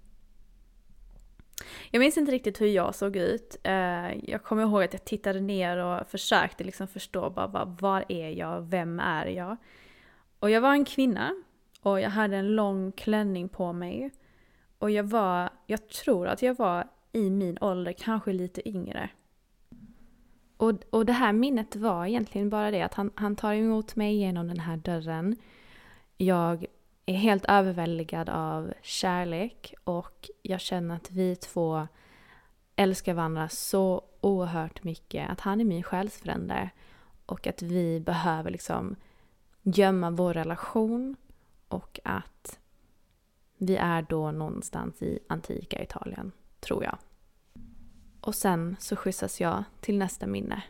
[1.91, 3.57] Jag minns inte riktigt hur jag såg ut.
[3.63, 8.29] Eh, jag kommer ihåg att jag tittade ner och försökte liksom förstå bara var är
[8.31, 9.57] jag, vem är jag?
[10.39, 11.35] Och jag var en kvinna
[11.81, 14.11] och jag hade en lång klänning på mig.
[14.79, 19.11] Och jag var, jag tror att jag var i min ålder, kanske lite yngre.
[20.57, 24.17] Och, och det här minnet var egentligen bara det att han, han tar emot mig
[24.17, 25.37] genom den här dörren.
[26.17, 26.67] Jag
[27.07, 31.87] är helt överväldigad av kärlek och jag känner att vi två
[32.77, 35.31] älskar varandra så oerhört mycket.
[35.31, 36.71] Att han är min själsfrände
[37.27, 38.97] och att vi behöver liksom
[39.63, 41.17] gömma vår relation
[41.69, 42.59] och att
[43.59, 46.99] vi är då någonstans i antika Italien, tror jag.
[48.21, 50.63] Och sen så skjutsas jag till nästa minne.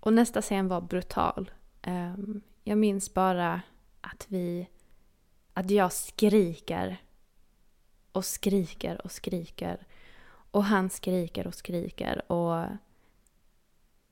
[0.00, 1.50] Och nästa scen var brutal.
[1.82, 3.62] Ehm, jag minns bara
[4.00, 4.68] att vi...
[5.52, 6.96] Att jag skriker
[8.12, 9.86] och skriker och skriker.
[10.50, 12.66] Och han skriker och skriker och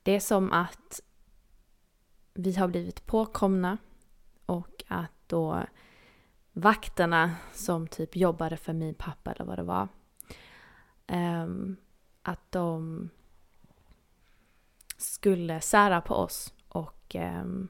[0.03, 1.01] det är som att
[2.33, 3.77] vi har blivit påkomna
[4.45, 5.63] och att då
[6.57, 9.87] vakterna som typ jobbade för min pappa eller vad det var.
[11.07, 11.77] Um,
[12.21, 13.09] att de
[14.97, 17.67] skulle sära på oss och um,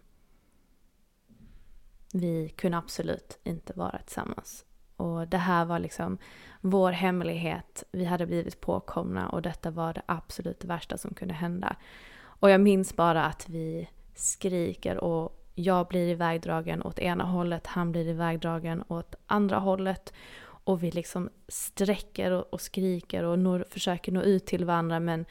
[2.14, 4.66] vi kunde absolut inte vara tillsammans.
[4.96, 6.18] Och det här var liksom
[6.62, 7.84] vår hemlighet.
[7.92, 11.76] Vi hade blivit påkomna och detta var det absolut värsta som kunde hända.
[12.18, 17.92] Och jag minns bara att vi skriker och jag blir ivägdragen åt ena hållet, han
[17.92, 20.14] blir ivägdragen åt andra hållet.
[20.44, 25.26] Och vi liksom sträcker och, och skriker och når, försöker nå ut till varandra men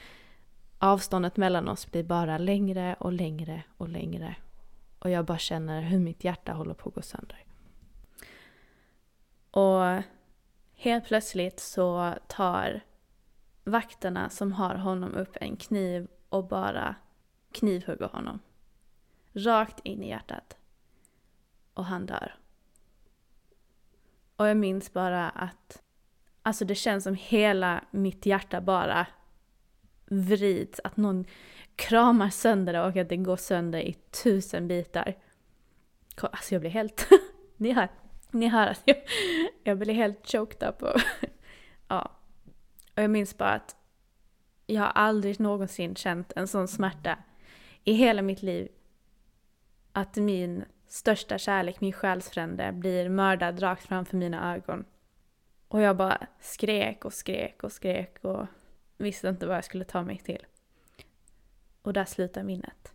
[0.79, 4.37] avståndet mellan oss blir bara längre och längre och längre.
[4.99, 7.45] Och jag bara känner hur mitt hjärta håller på att gå sönder.
[9.51, 10.03] Och
[10.75, 12.81] helt plötsligt så tar
[13.65, 16.95] vakterna som har honom upp en kniv och bara
[17.53, 18.41] knivhugger honom.
[19.35, 20.57] Rakt in i hjärtat.
[21.75, 22.35] Och han dör.
[24.37, 25.85] Och jag minns bara att
[26.47, 29.07] Alltså det känns som hela mitt hjärta bara
[30.05, 30.81] vrids.
[30.85, 31.25] Att någon
[31.77, 35.15] kramar sönder det och att det går sönder i tusen bitar.
[36.17, 37.09] Alltså jag blir helt...
[37.57, 37.89] ni, hör,
[38.31, 38.97] ni hör att jag,
[39.65, 40.83] jag blir helt choked up.
[40.83, 41.01] Och,
[41.89, 42.11] ja.
[42.97, 43.77] Och jag minns bara att
[44.67, 47.19] jag har aldrig någonsin känt en sån smärta
[47.85, 48.69] i hela mitt liv.
[49.97, 54.85] Att min största kärlek, min själsfrände, blir mördad rakt framför mina ögon.
[55.69, 58.47] Och jag bara skrek och skrek och skrek och
[58.97, 60.47] visste inte vad jag skulle ta mig till.
[61.83, 62.93] Och där slutar minnet.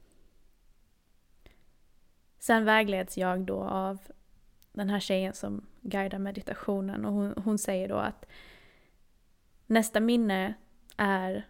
[2.40, 4.00] Sen vägleds jag då av
[4.72, 8.26] den här tjejen som guidar meditationen och hon, hon säger då att
[9.66, 10.54] nästa minne
[10.98, 11.48] är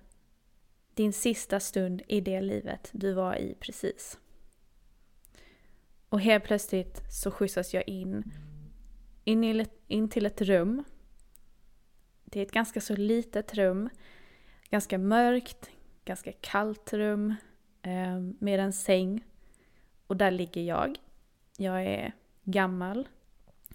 [0.94, 4.20] din sista stund i det livet du var i precis.
[6.10, 8.32] Och helt plötsligt så skjutsas jag in,
[9.24, 10.84] in, i, in till ett rum.
[12.26, 13.90] Det är ett ganska så litet rum.
[14.70, 15.70] Ganska mörkt,
[16.06, 17.36] ganska kallt rum.
[17.82, 19.24] Eh, med en säng.
[20.08, 20.98] Och där ligger jag.
[21.58, 22.12] Jag är
[22.44, 23.08] gammal.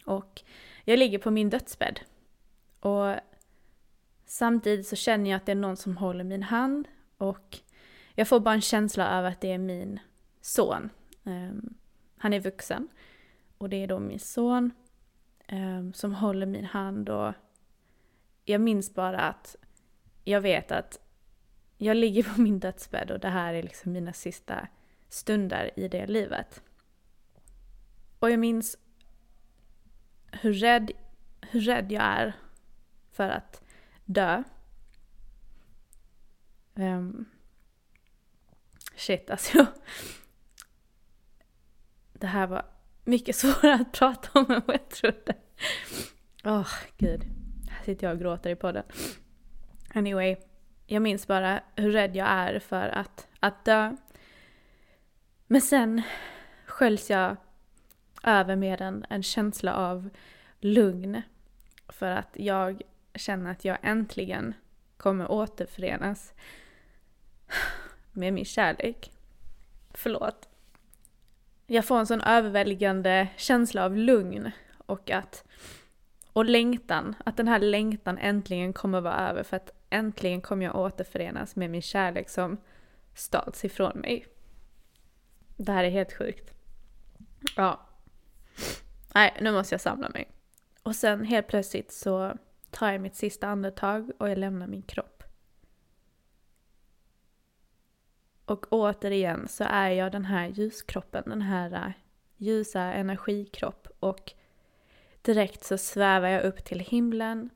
[0.05, 0.43] Och
[0.85, 2.01] jag ligger på min dödsbädd.
[2.81, 3.15] Och
[4.27, 6.89] samtidigt så känner jag att det är någon som håller min hand.
[7.17, 7.59] Och
[8.15, 10.01] jag får bara en känsla av att det är min
[10.41, 10.91] son.
[11.23, 11.75] Um,
[12.25, 12.89] han är vuxen.
[13.59, 14.71] Och det är då min son
[15.49, 17.33] eh, som håller min hand och
[18.45, 19.57] jag minns bara att
[20.25, 21.01] jag vet att
[21.79, 24.69] jag ligger på min dödsbädd och det här är liksom mina sista
[25.09, 26.63] stunder i det livet.
[28.19, 28.79] Och jag minns
[30.33, 30.91] hur rädd,
[31.41, 32.33] hur rädd jag är
[33.13, 33.63] för att
[34.05, 34.43] dö.
[36.75, 37.25] Um,
[38.97, 39.67] shit, alltså jag,
[42.19, 42.67] det här var
[43.05, 45.35] mycket svårare att prata om än vad jag trodde.
[46.45, 47.25] Åh, oh, gud.
[47.71, 48.85] Här sitter jag och gråter i podden.
[49.95, 50.37] Anyway,
[50.87, 53.97] jag minns bara hur rädd jag är för att, att dö.
[55.47, 56.03] Men sen
[56.67, 57.37] sköljs jag
[58.23, 60.11] över med en, en känsla av
[60.61, 61.23] lugn.
[61.89, 62.83] För att jag
[63.15, 64.55] känner att jag äntligen
[64.97, 66.33] kommer återförenas
[68.13, 69.11] med min kärlek.
[69.91, 70.49] Förlåt.
[71.75, 74.51] Jag får en sån överväldigande känsla av lugn
[74.87, 75.45] och att
[76.33, 80.77] och längtan, att den här längtan äntligen kommer vara över för att äntligen kommer jag
[80.77, 82.57] återförenas med min kärlek som
[83.15, 84.27] stals ifrån mig.
[85.57, 86.55] Det här är helt sjukt.
[87.57, 87.81] Ja.
[89.15, 90.31] Nej, nu måste jag samla mig.
[90.83, 92.35] Och sen helt plötsligt så
[92.71, 95.14] tar jag mitt sista andetag och jag lämnar min kropp.
[98.45, 101.93] Och återigen så är jag den här ljuskroppen, den här äh,
[102.37, 104.33] ljusa energikropp och
[105.23, 107.51] direkt så svävar jag upp till himlen.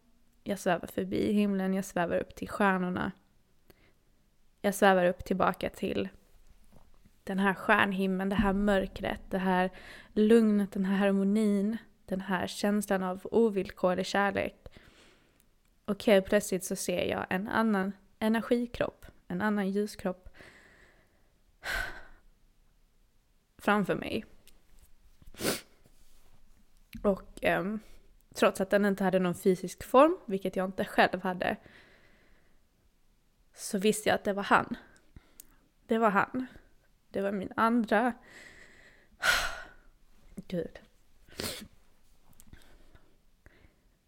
[0.44, 3.12] Jag svävar förbi himlen, jag svävar upp till stjärnorna.
[4.62, 6.08] Jag svävar upp tillbaka till
[7.24, 9.70] den här stjärnhimlen, det här mörkret, det här
[10.12, 14.68] lugnet, den här harmonin, den här känslan av ovillkorlig kärlek.
[15.84, 20.27] Och helt plötsligt så ser jag en annan energikropp, en annan ljuskropp
[23.58, 24.24] framför mig.
[27.02, 27.76] Och eh,
[28.34, 31.56] trots att den inte hade någon fysisk form, vilket jag inte själv hade,
[33.54, 34.76] så visste jag att det var han.
[35.86, 36.46] Det var han.
[37.10, 38.12] Det var min andra...
[40.48, 40.78] Gud.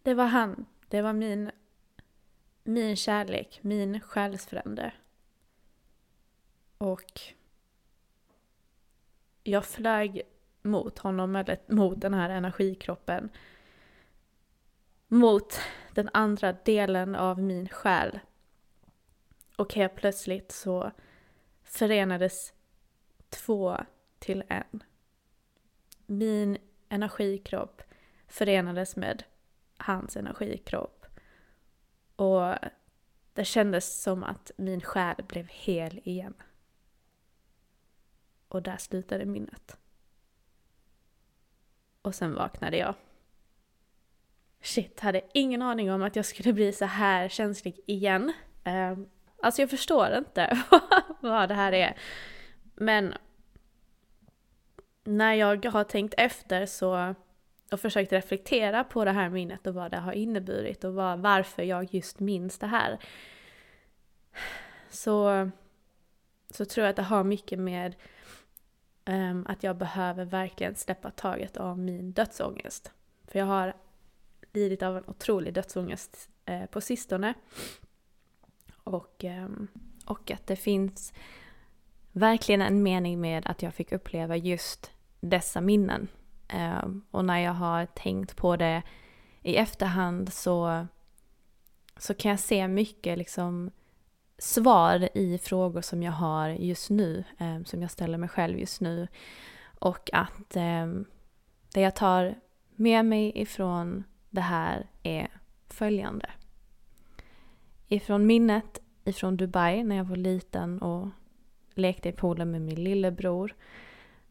[0.03, 0.67] Det var han.
[0.89, 1.51] Det var min,
[2.63, 4.93] min kärlek, min själsfrände.
[6.79, 7.21] Och
[9.51, 10.23] jag flög
[10.63, 13.29] mot honom, eller mot den här energikroppen.
[15.09, 15.61] Mot
[15.95, 18.21] den andra delen av min själ.
[19.57, 20.91] Och helt plötsligt så
[21.65, 22.53] förenades
[23.29, 23.77] två
[24.19, 24.83] till en.
[26.07, 27.83] Min energikropp
[28.29, 29.25] förenades med
[29.77, 31.07] hans energikropp.
[32.17, 32.55] Och
[33.33, 36.35] det kändes som att min själ blev hel igen.
[38.51, 39.77] Och där slutade minnet.
[42.03, 42.95] Och sen vaknade jag.
[44.61, 48.33] Shit, hade ingen aning om att jag skulle bli så här känslig igen.
[48.65, 49.09] Ehm,
[49.43, 50.63] alltså jag förstår inte
[51.21, 51.97] vad det här är.
[52.75, 53.15] Men
[55.05, 57.15] när jag har tänkt efter så
[57.71, 61.63] och försökt reflektera på det här minnet och vad det har inneburit och var, varför
[61.63, 62.99] jag just minns det här.
[64.89, 65.51] Så,
[66.51, 67.95] så tror jag att det har mycket med
[69.05, 72.93] Ehm, att jag behöver verkligen släppa taget av min dödsångest.
[73.27, 73.75] För jag har
[74.53, 77.35] lidit av en otrolig dödsångest eh, på sistone.
[78.85, 79.69] Och, ehm,
[80.07, 81.13] och att det finns
[82.13, 86.09] verkligen en mening med att jag fick uppleva just dessa minnen.
[86.49, 88.83] Ehm, och när jag har tänkt på det
[89.43, 90.87] i efterhand så,
[91.97, 93.71] så kan jag se mycket liksom
[94.41, 98.81] svar i frågor som jag har just nu, eh, som jag ställer mig själv just
[98.81, 99.09] nu.
[99.79, 100.87] Och att eh,
[101.75, 102.35] det jag tar
[102.77, 105.29] med mig ifrån det här är
[105.69, 106.31] följande.
[107.89, 111.09] Ifrån minnet ifrån Dubai när jag var liten och
[111.75, 113.55] lekte i poolen med min lillebror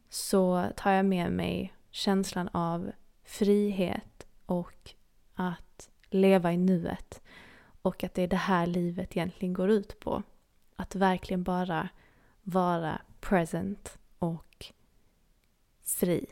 [0.09, 2.91] så tar jag med mig känslan av
[3.23, 4.93] frihet och
[5.33, 7.21] att leva i nuet.
[7.81, 10.23] Och att det är det här livet egentligen går ut på.
[10.75, 11.89] Att verkligen bara
[12.41, 14.65] vara present och
[15.83, 16.25] fri.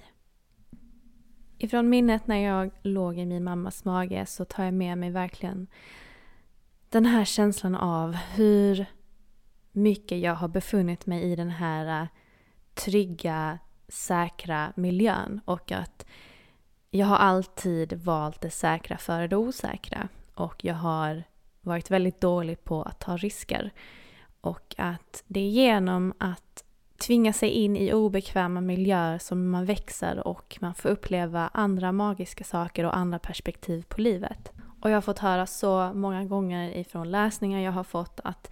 [1.57, 5.67] Ifrån minnet när jag låg i min mammas mage så tar jag med mig verkligen
[6.89, 8.85] den här känslan av hur
[9.71, 12.07] mycket jag har befunnit mig i den här
[12.73, 16.05] trygga, säkra miljön och att
[16.89, 21.23] jag har alltid valt det säkra före det osäkra och jag har
[21.67, 23.71] varit väldigt dålig på att ta risker.
[24.41, 26.63] Och att det är genom att
[26.97, 32.43] tvinga sig in i obekväma miljöer som man växer och man får uppleva andra magiska
[32.43, 34.51] saker och andra perspektiv på livet.
[34.81, 38.51] Och jag har fått höra så många gånger ifrån läsningar jag har fått att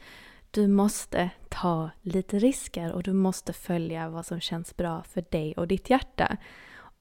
[0.52, 5.54] du måste ta lite risker och du måste följa vad som känns bra för dig
[5.58, 6.38] och ditt hjärta.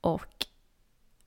[0.01, 0.47] Och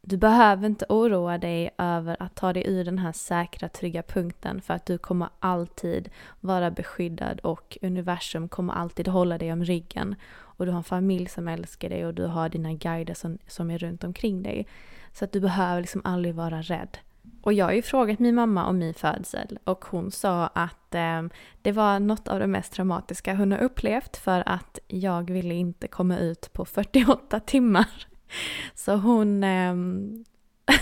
[0.09, 4.61] du behöver inte oroa dig över att ta dig ur den här säkra, trygga punkten
[4.61, 10.15] för att du kommer alltid vara beskyddad och universum kommer alltid hålla dig om ryggen.
[10.29, 13.71] Och du har en familj som älskar dig och du har dina guider som, som
[13.71, 14.67] är runt omkring dig.
[15.13, 16.97] Så att du behöver liksom aldrig vara rädd.
[17.41, 21.23] Och jag har ju frågat min mamma om min födsel och hon sa att eh,
[21.61, 25.87] det var något av det mest traumatiska hon har upplevt för att jag ville inte
[25.87, 28.07] komma ut på 48 timmar.
[28.75, 29.43] Så hon...
[30.69, 30.75] Eh,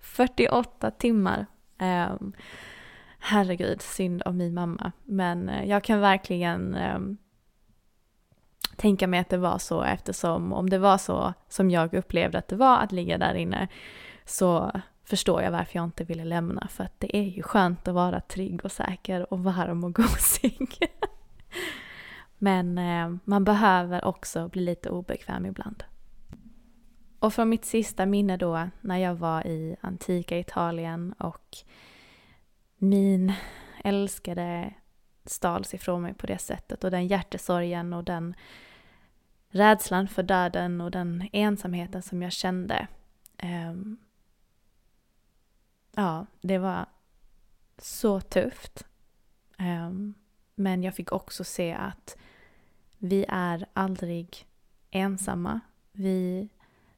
[0.00, 1.46] 48 timmar.
[1.78, 2.14] Eh,
[3.18, 4.92] herregud, synd om min mamma.
[5.04, 6.98] Men eh, jag kan verkligen eh,
[8.76, 12.48] tänka mig att det var så eftersom om det var så som jag upplevde att
[12.48, 13.68] det var att ligga där inne
[14.24, 14.72] så
[15.04, 16.68] förstår jag varför jag inte ville lämna.
[16.68, 20.90] För att det är ju skönt att vara trygg och säker och varm och gosig.
[22.38, 25.84] Men eh, man behöver också bli lite obekväm ibland.
[27.22, 31.56] Och från mitt sista minne då, när jag var i antika Italien och
[32.76, 33.32] min
[33.84, 34.74] älskade
[35.24, 38.34] stals ifrån mig på det sättet och den hjärtesorgen och den
[39.48, 42.86] rädslan för döden och den ensamheten som jag kände.
[43.42, 43.96] Um,
[45.96, 46.86] ja, det var
[47.78, 48.86] så tufft.
[49.58, 50.14] Um,
[50.54, 52.16] men jag fick också se att
[52.98, 54.46] vi är aldrig
[54.90, 55.60] ensamma.
[55.92, 56.48] Vi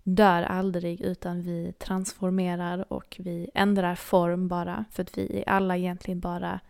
[0.05, 5.77] dör aldrig utan vi transformerar och vi ändrar form bara för att vi är alla
[5.77, 6.61] egentligen bara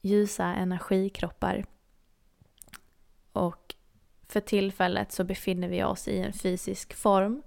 [0.00, 1.64] ljusa energikroppar.
[3.32, 3.74] Och
[4.28, 7.42] för tillfället så befinner vi oss i en fysisk form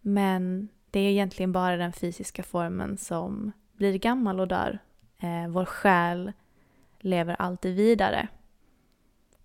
[0.00, 4.78] men det är egentligen bara den fysiska formen som blir gammal och dör.
[5.18, 6.32] Eh, vår själ
[6.98, 8.28] lever alltid vidare.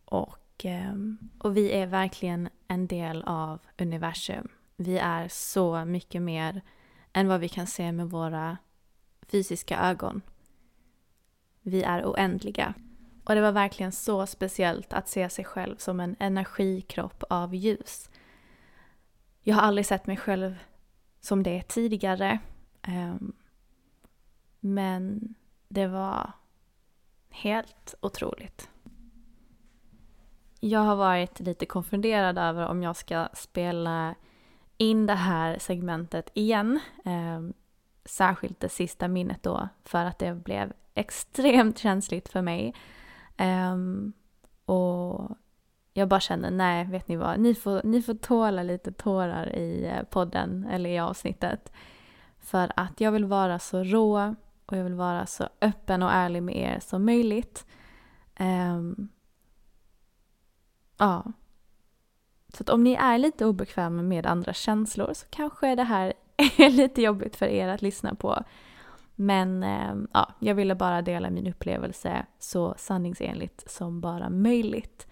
[0.06, 0.96] Och, eh,
[1.40, 4.48] och vi är verkligen en del av universum.
[4.76, 6.61] Vi är så mycket mer
[7.13, 8.57] än vad vi kan se med våra
[9.28, 10.21] fysiska ögon.
[11.61, 12.74] Vi är oändliga.
[13.24, 18.09] Och det var verkligen så speciellt att se sig själv som en energikropp av ljus.
[19.41, 20.55] Jag har aldrig sett mig själv
[21.21, 22.39] som det tidigare.
[22.82, 23.34] Ehm,
[24.59, 25.36] men
[25.67, 26.32] det var
[27.30, 28.69] helt otroligt.
[30.59, 34.15] Jag har varit lite konfunderad över om jag ska spela
[34.84, 36.80] in det här segmentet igen.
[37.06, 37.42] Eh,
[38.06, 42.74] särskilt det sista minnet då, för att det blev extremt känsligt för mig.
[43.38, 43.78] Eh,
[44.66, 45.38] och
[45.94, 49.86] jag bara känner, nej, vet ni vad, ni får, ni får tåla lite tårar i
[49.86, 51.72] eh, podden eller i avsnittet.
[52.40, 56.44] För att jag vill vara så rå och jag vill vara så öppen och ärlig
[56.44, 57.66] med er som möjligt.
[58.40, 59.10] Um,
[60.98, 61.24] ja.
[62.54, 66.14] Så att om ni är lite obekväma med andra känslor så kanske det här
[66.58, 68.43] är lite jobbigt för er att lyssna på.
[69.16, 75.08] Men eh, ja, jag ville bara dela min upplevelse så sanningsenligt som bara möjligt.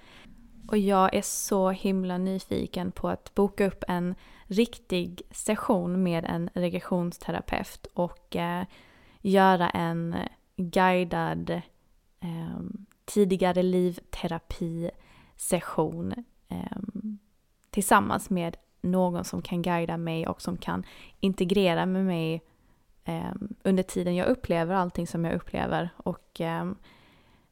[0.68, 6.50] Och jag är så himla nyfiken på att boka upp en riktig session med en
[6.54, 8.66] regressionsterapeut och eh,
[9.22, 10.16] göra en
[10.56, 11.50] guidad
[12.20, 12.60] eh,
[13.06, 16.14] tidigare livterapi-session
[16.50, 16.78] eh,
[17.72, 20.84] tillsammans med någon som kan guida mig och som kan
[21.20, 22.42] integrera med mig
[23.06, 23.32] eh,
[23.64, 25.90] under tiden jag upplever allting som jag upplever.
[25.98, 26.72] Och eh,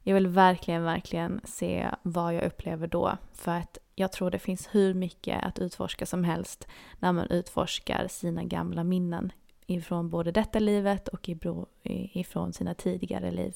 [0.03, 3.17] jag vill verkligen, verkligen se vad jag upplever då.
[3.33, 6.67] För att jag tror det finns hur mycket att utforska som helst
[6.99, 9.31] när man utforskar sina gamla minnen
[9.65, 11.29] ifrån både detta livet och
[11.83, 13.55] ifrån sina tidigare liv.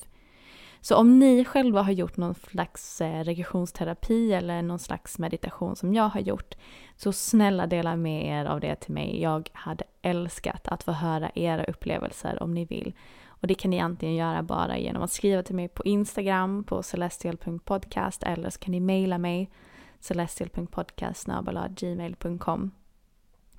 [0.84, 5.94] Så om ni själva har gjort någon slags eh, regressionsterapi eller någon slags meditation som
[5.94, 6.56] jag har gjort,
[6.96, 9.22] så snälla dela med er av det till mig.
[9.22, 12.94] Jag hade älskat att få höra era upplevelser om ni vill.
[13.26, 16.84] Och det kan ni antingen göra bara genom att skriva till mig på Instagram på
[16.84, 19.52] celestial.podcast eller så kan ni mejla mig
[20.00, 22.72] celestial.podcast.gmail.com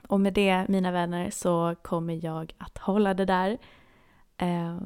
[0.08, 3.58] och med det, mina vänner, så kommer jag att hålla det där.
[4.42, 4.82] Uh,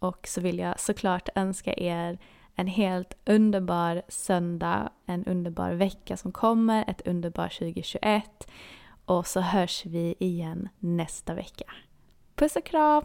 [0.00, 2.18] och så vill jag såklart önska er
[2.54, 8.48] en helt underbar söndag, en underbar vecka som kommer, ett underbart 2021.
[9.04, 11.64] Och så hörs vi igen nästa vecka.
[12.34, 13.04] Puss och kram!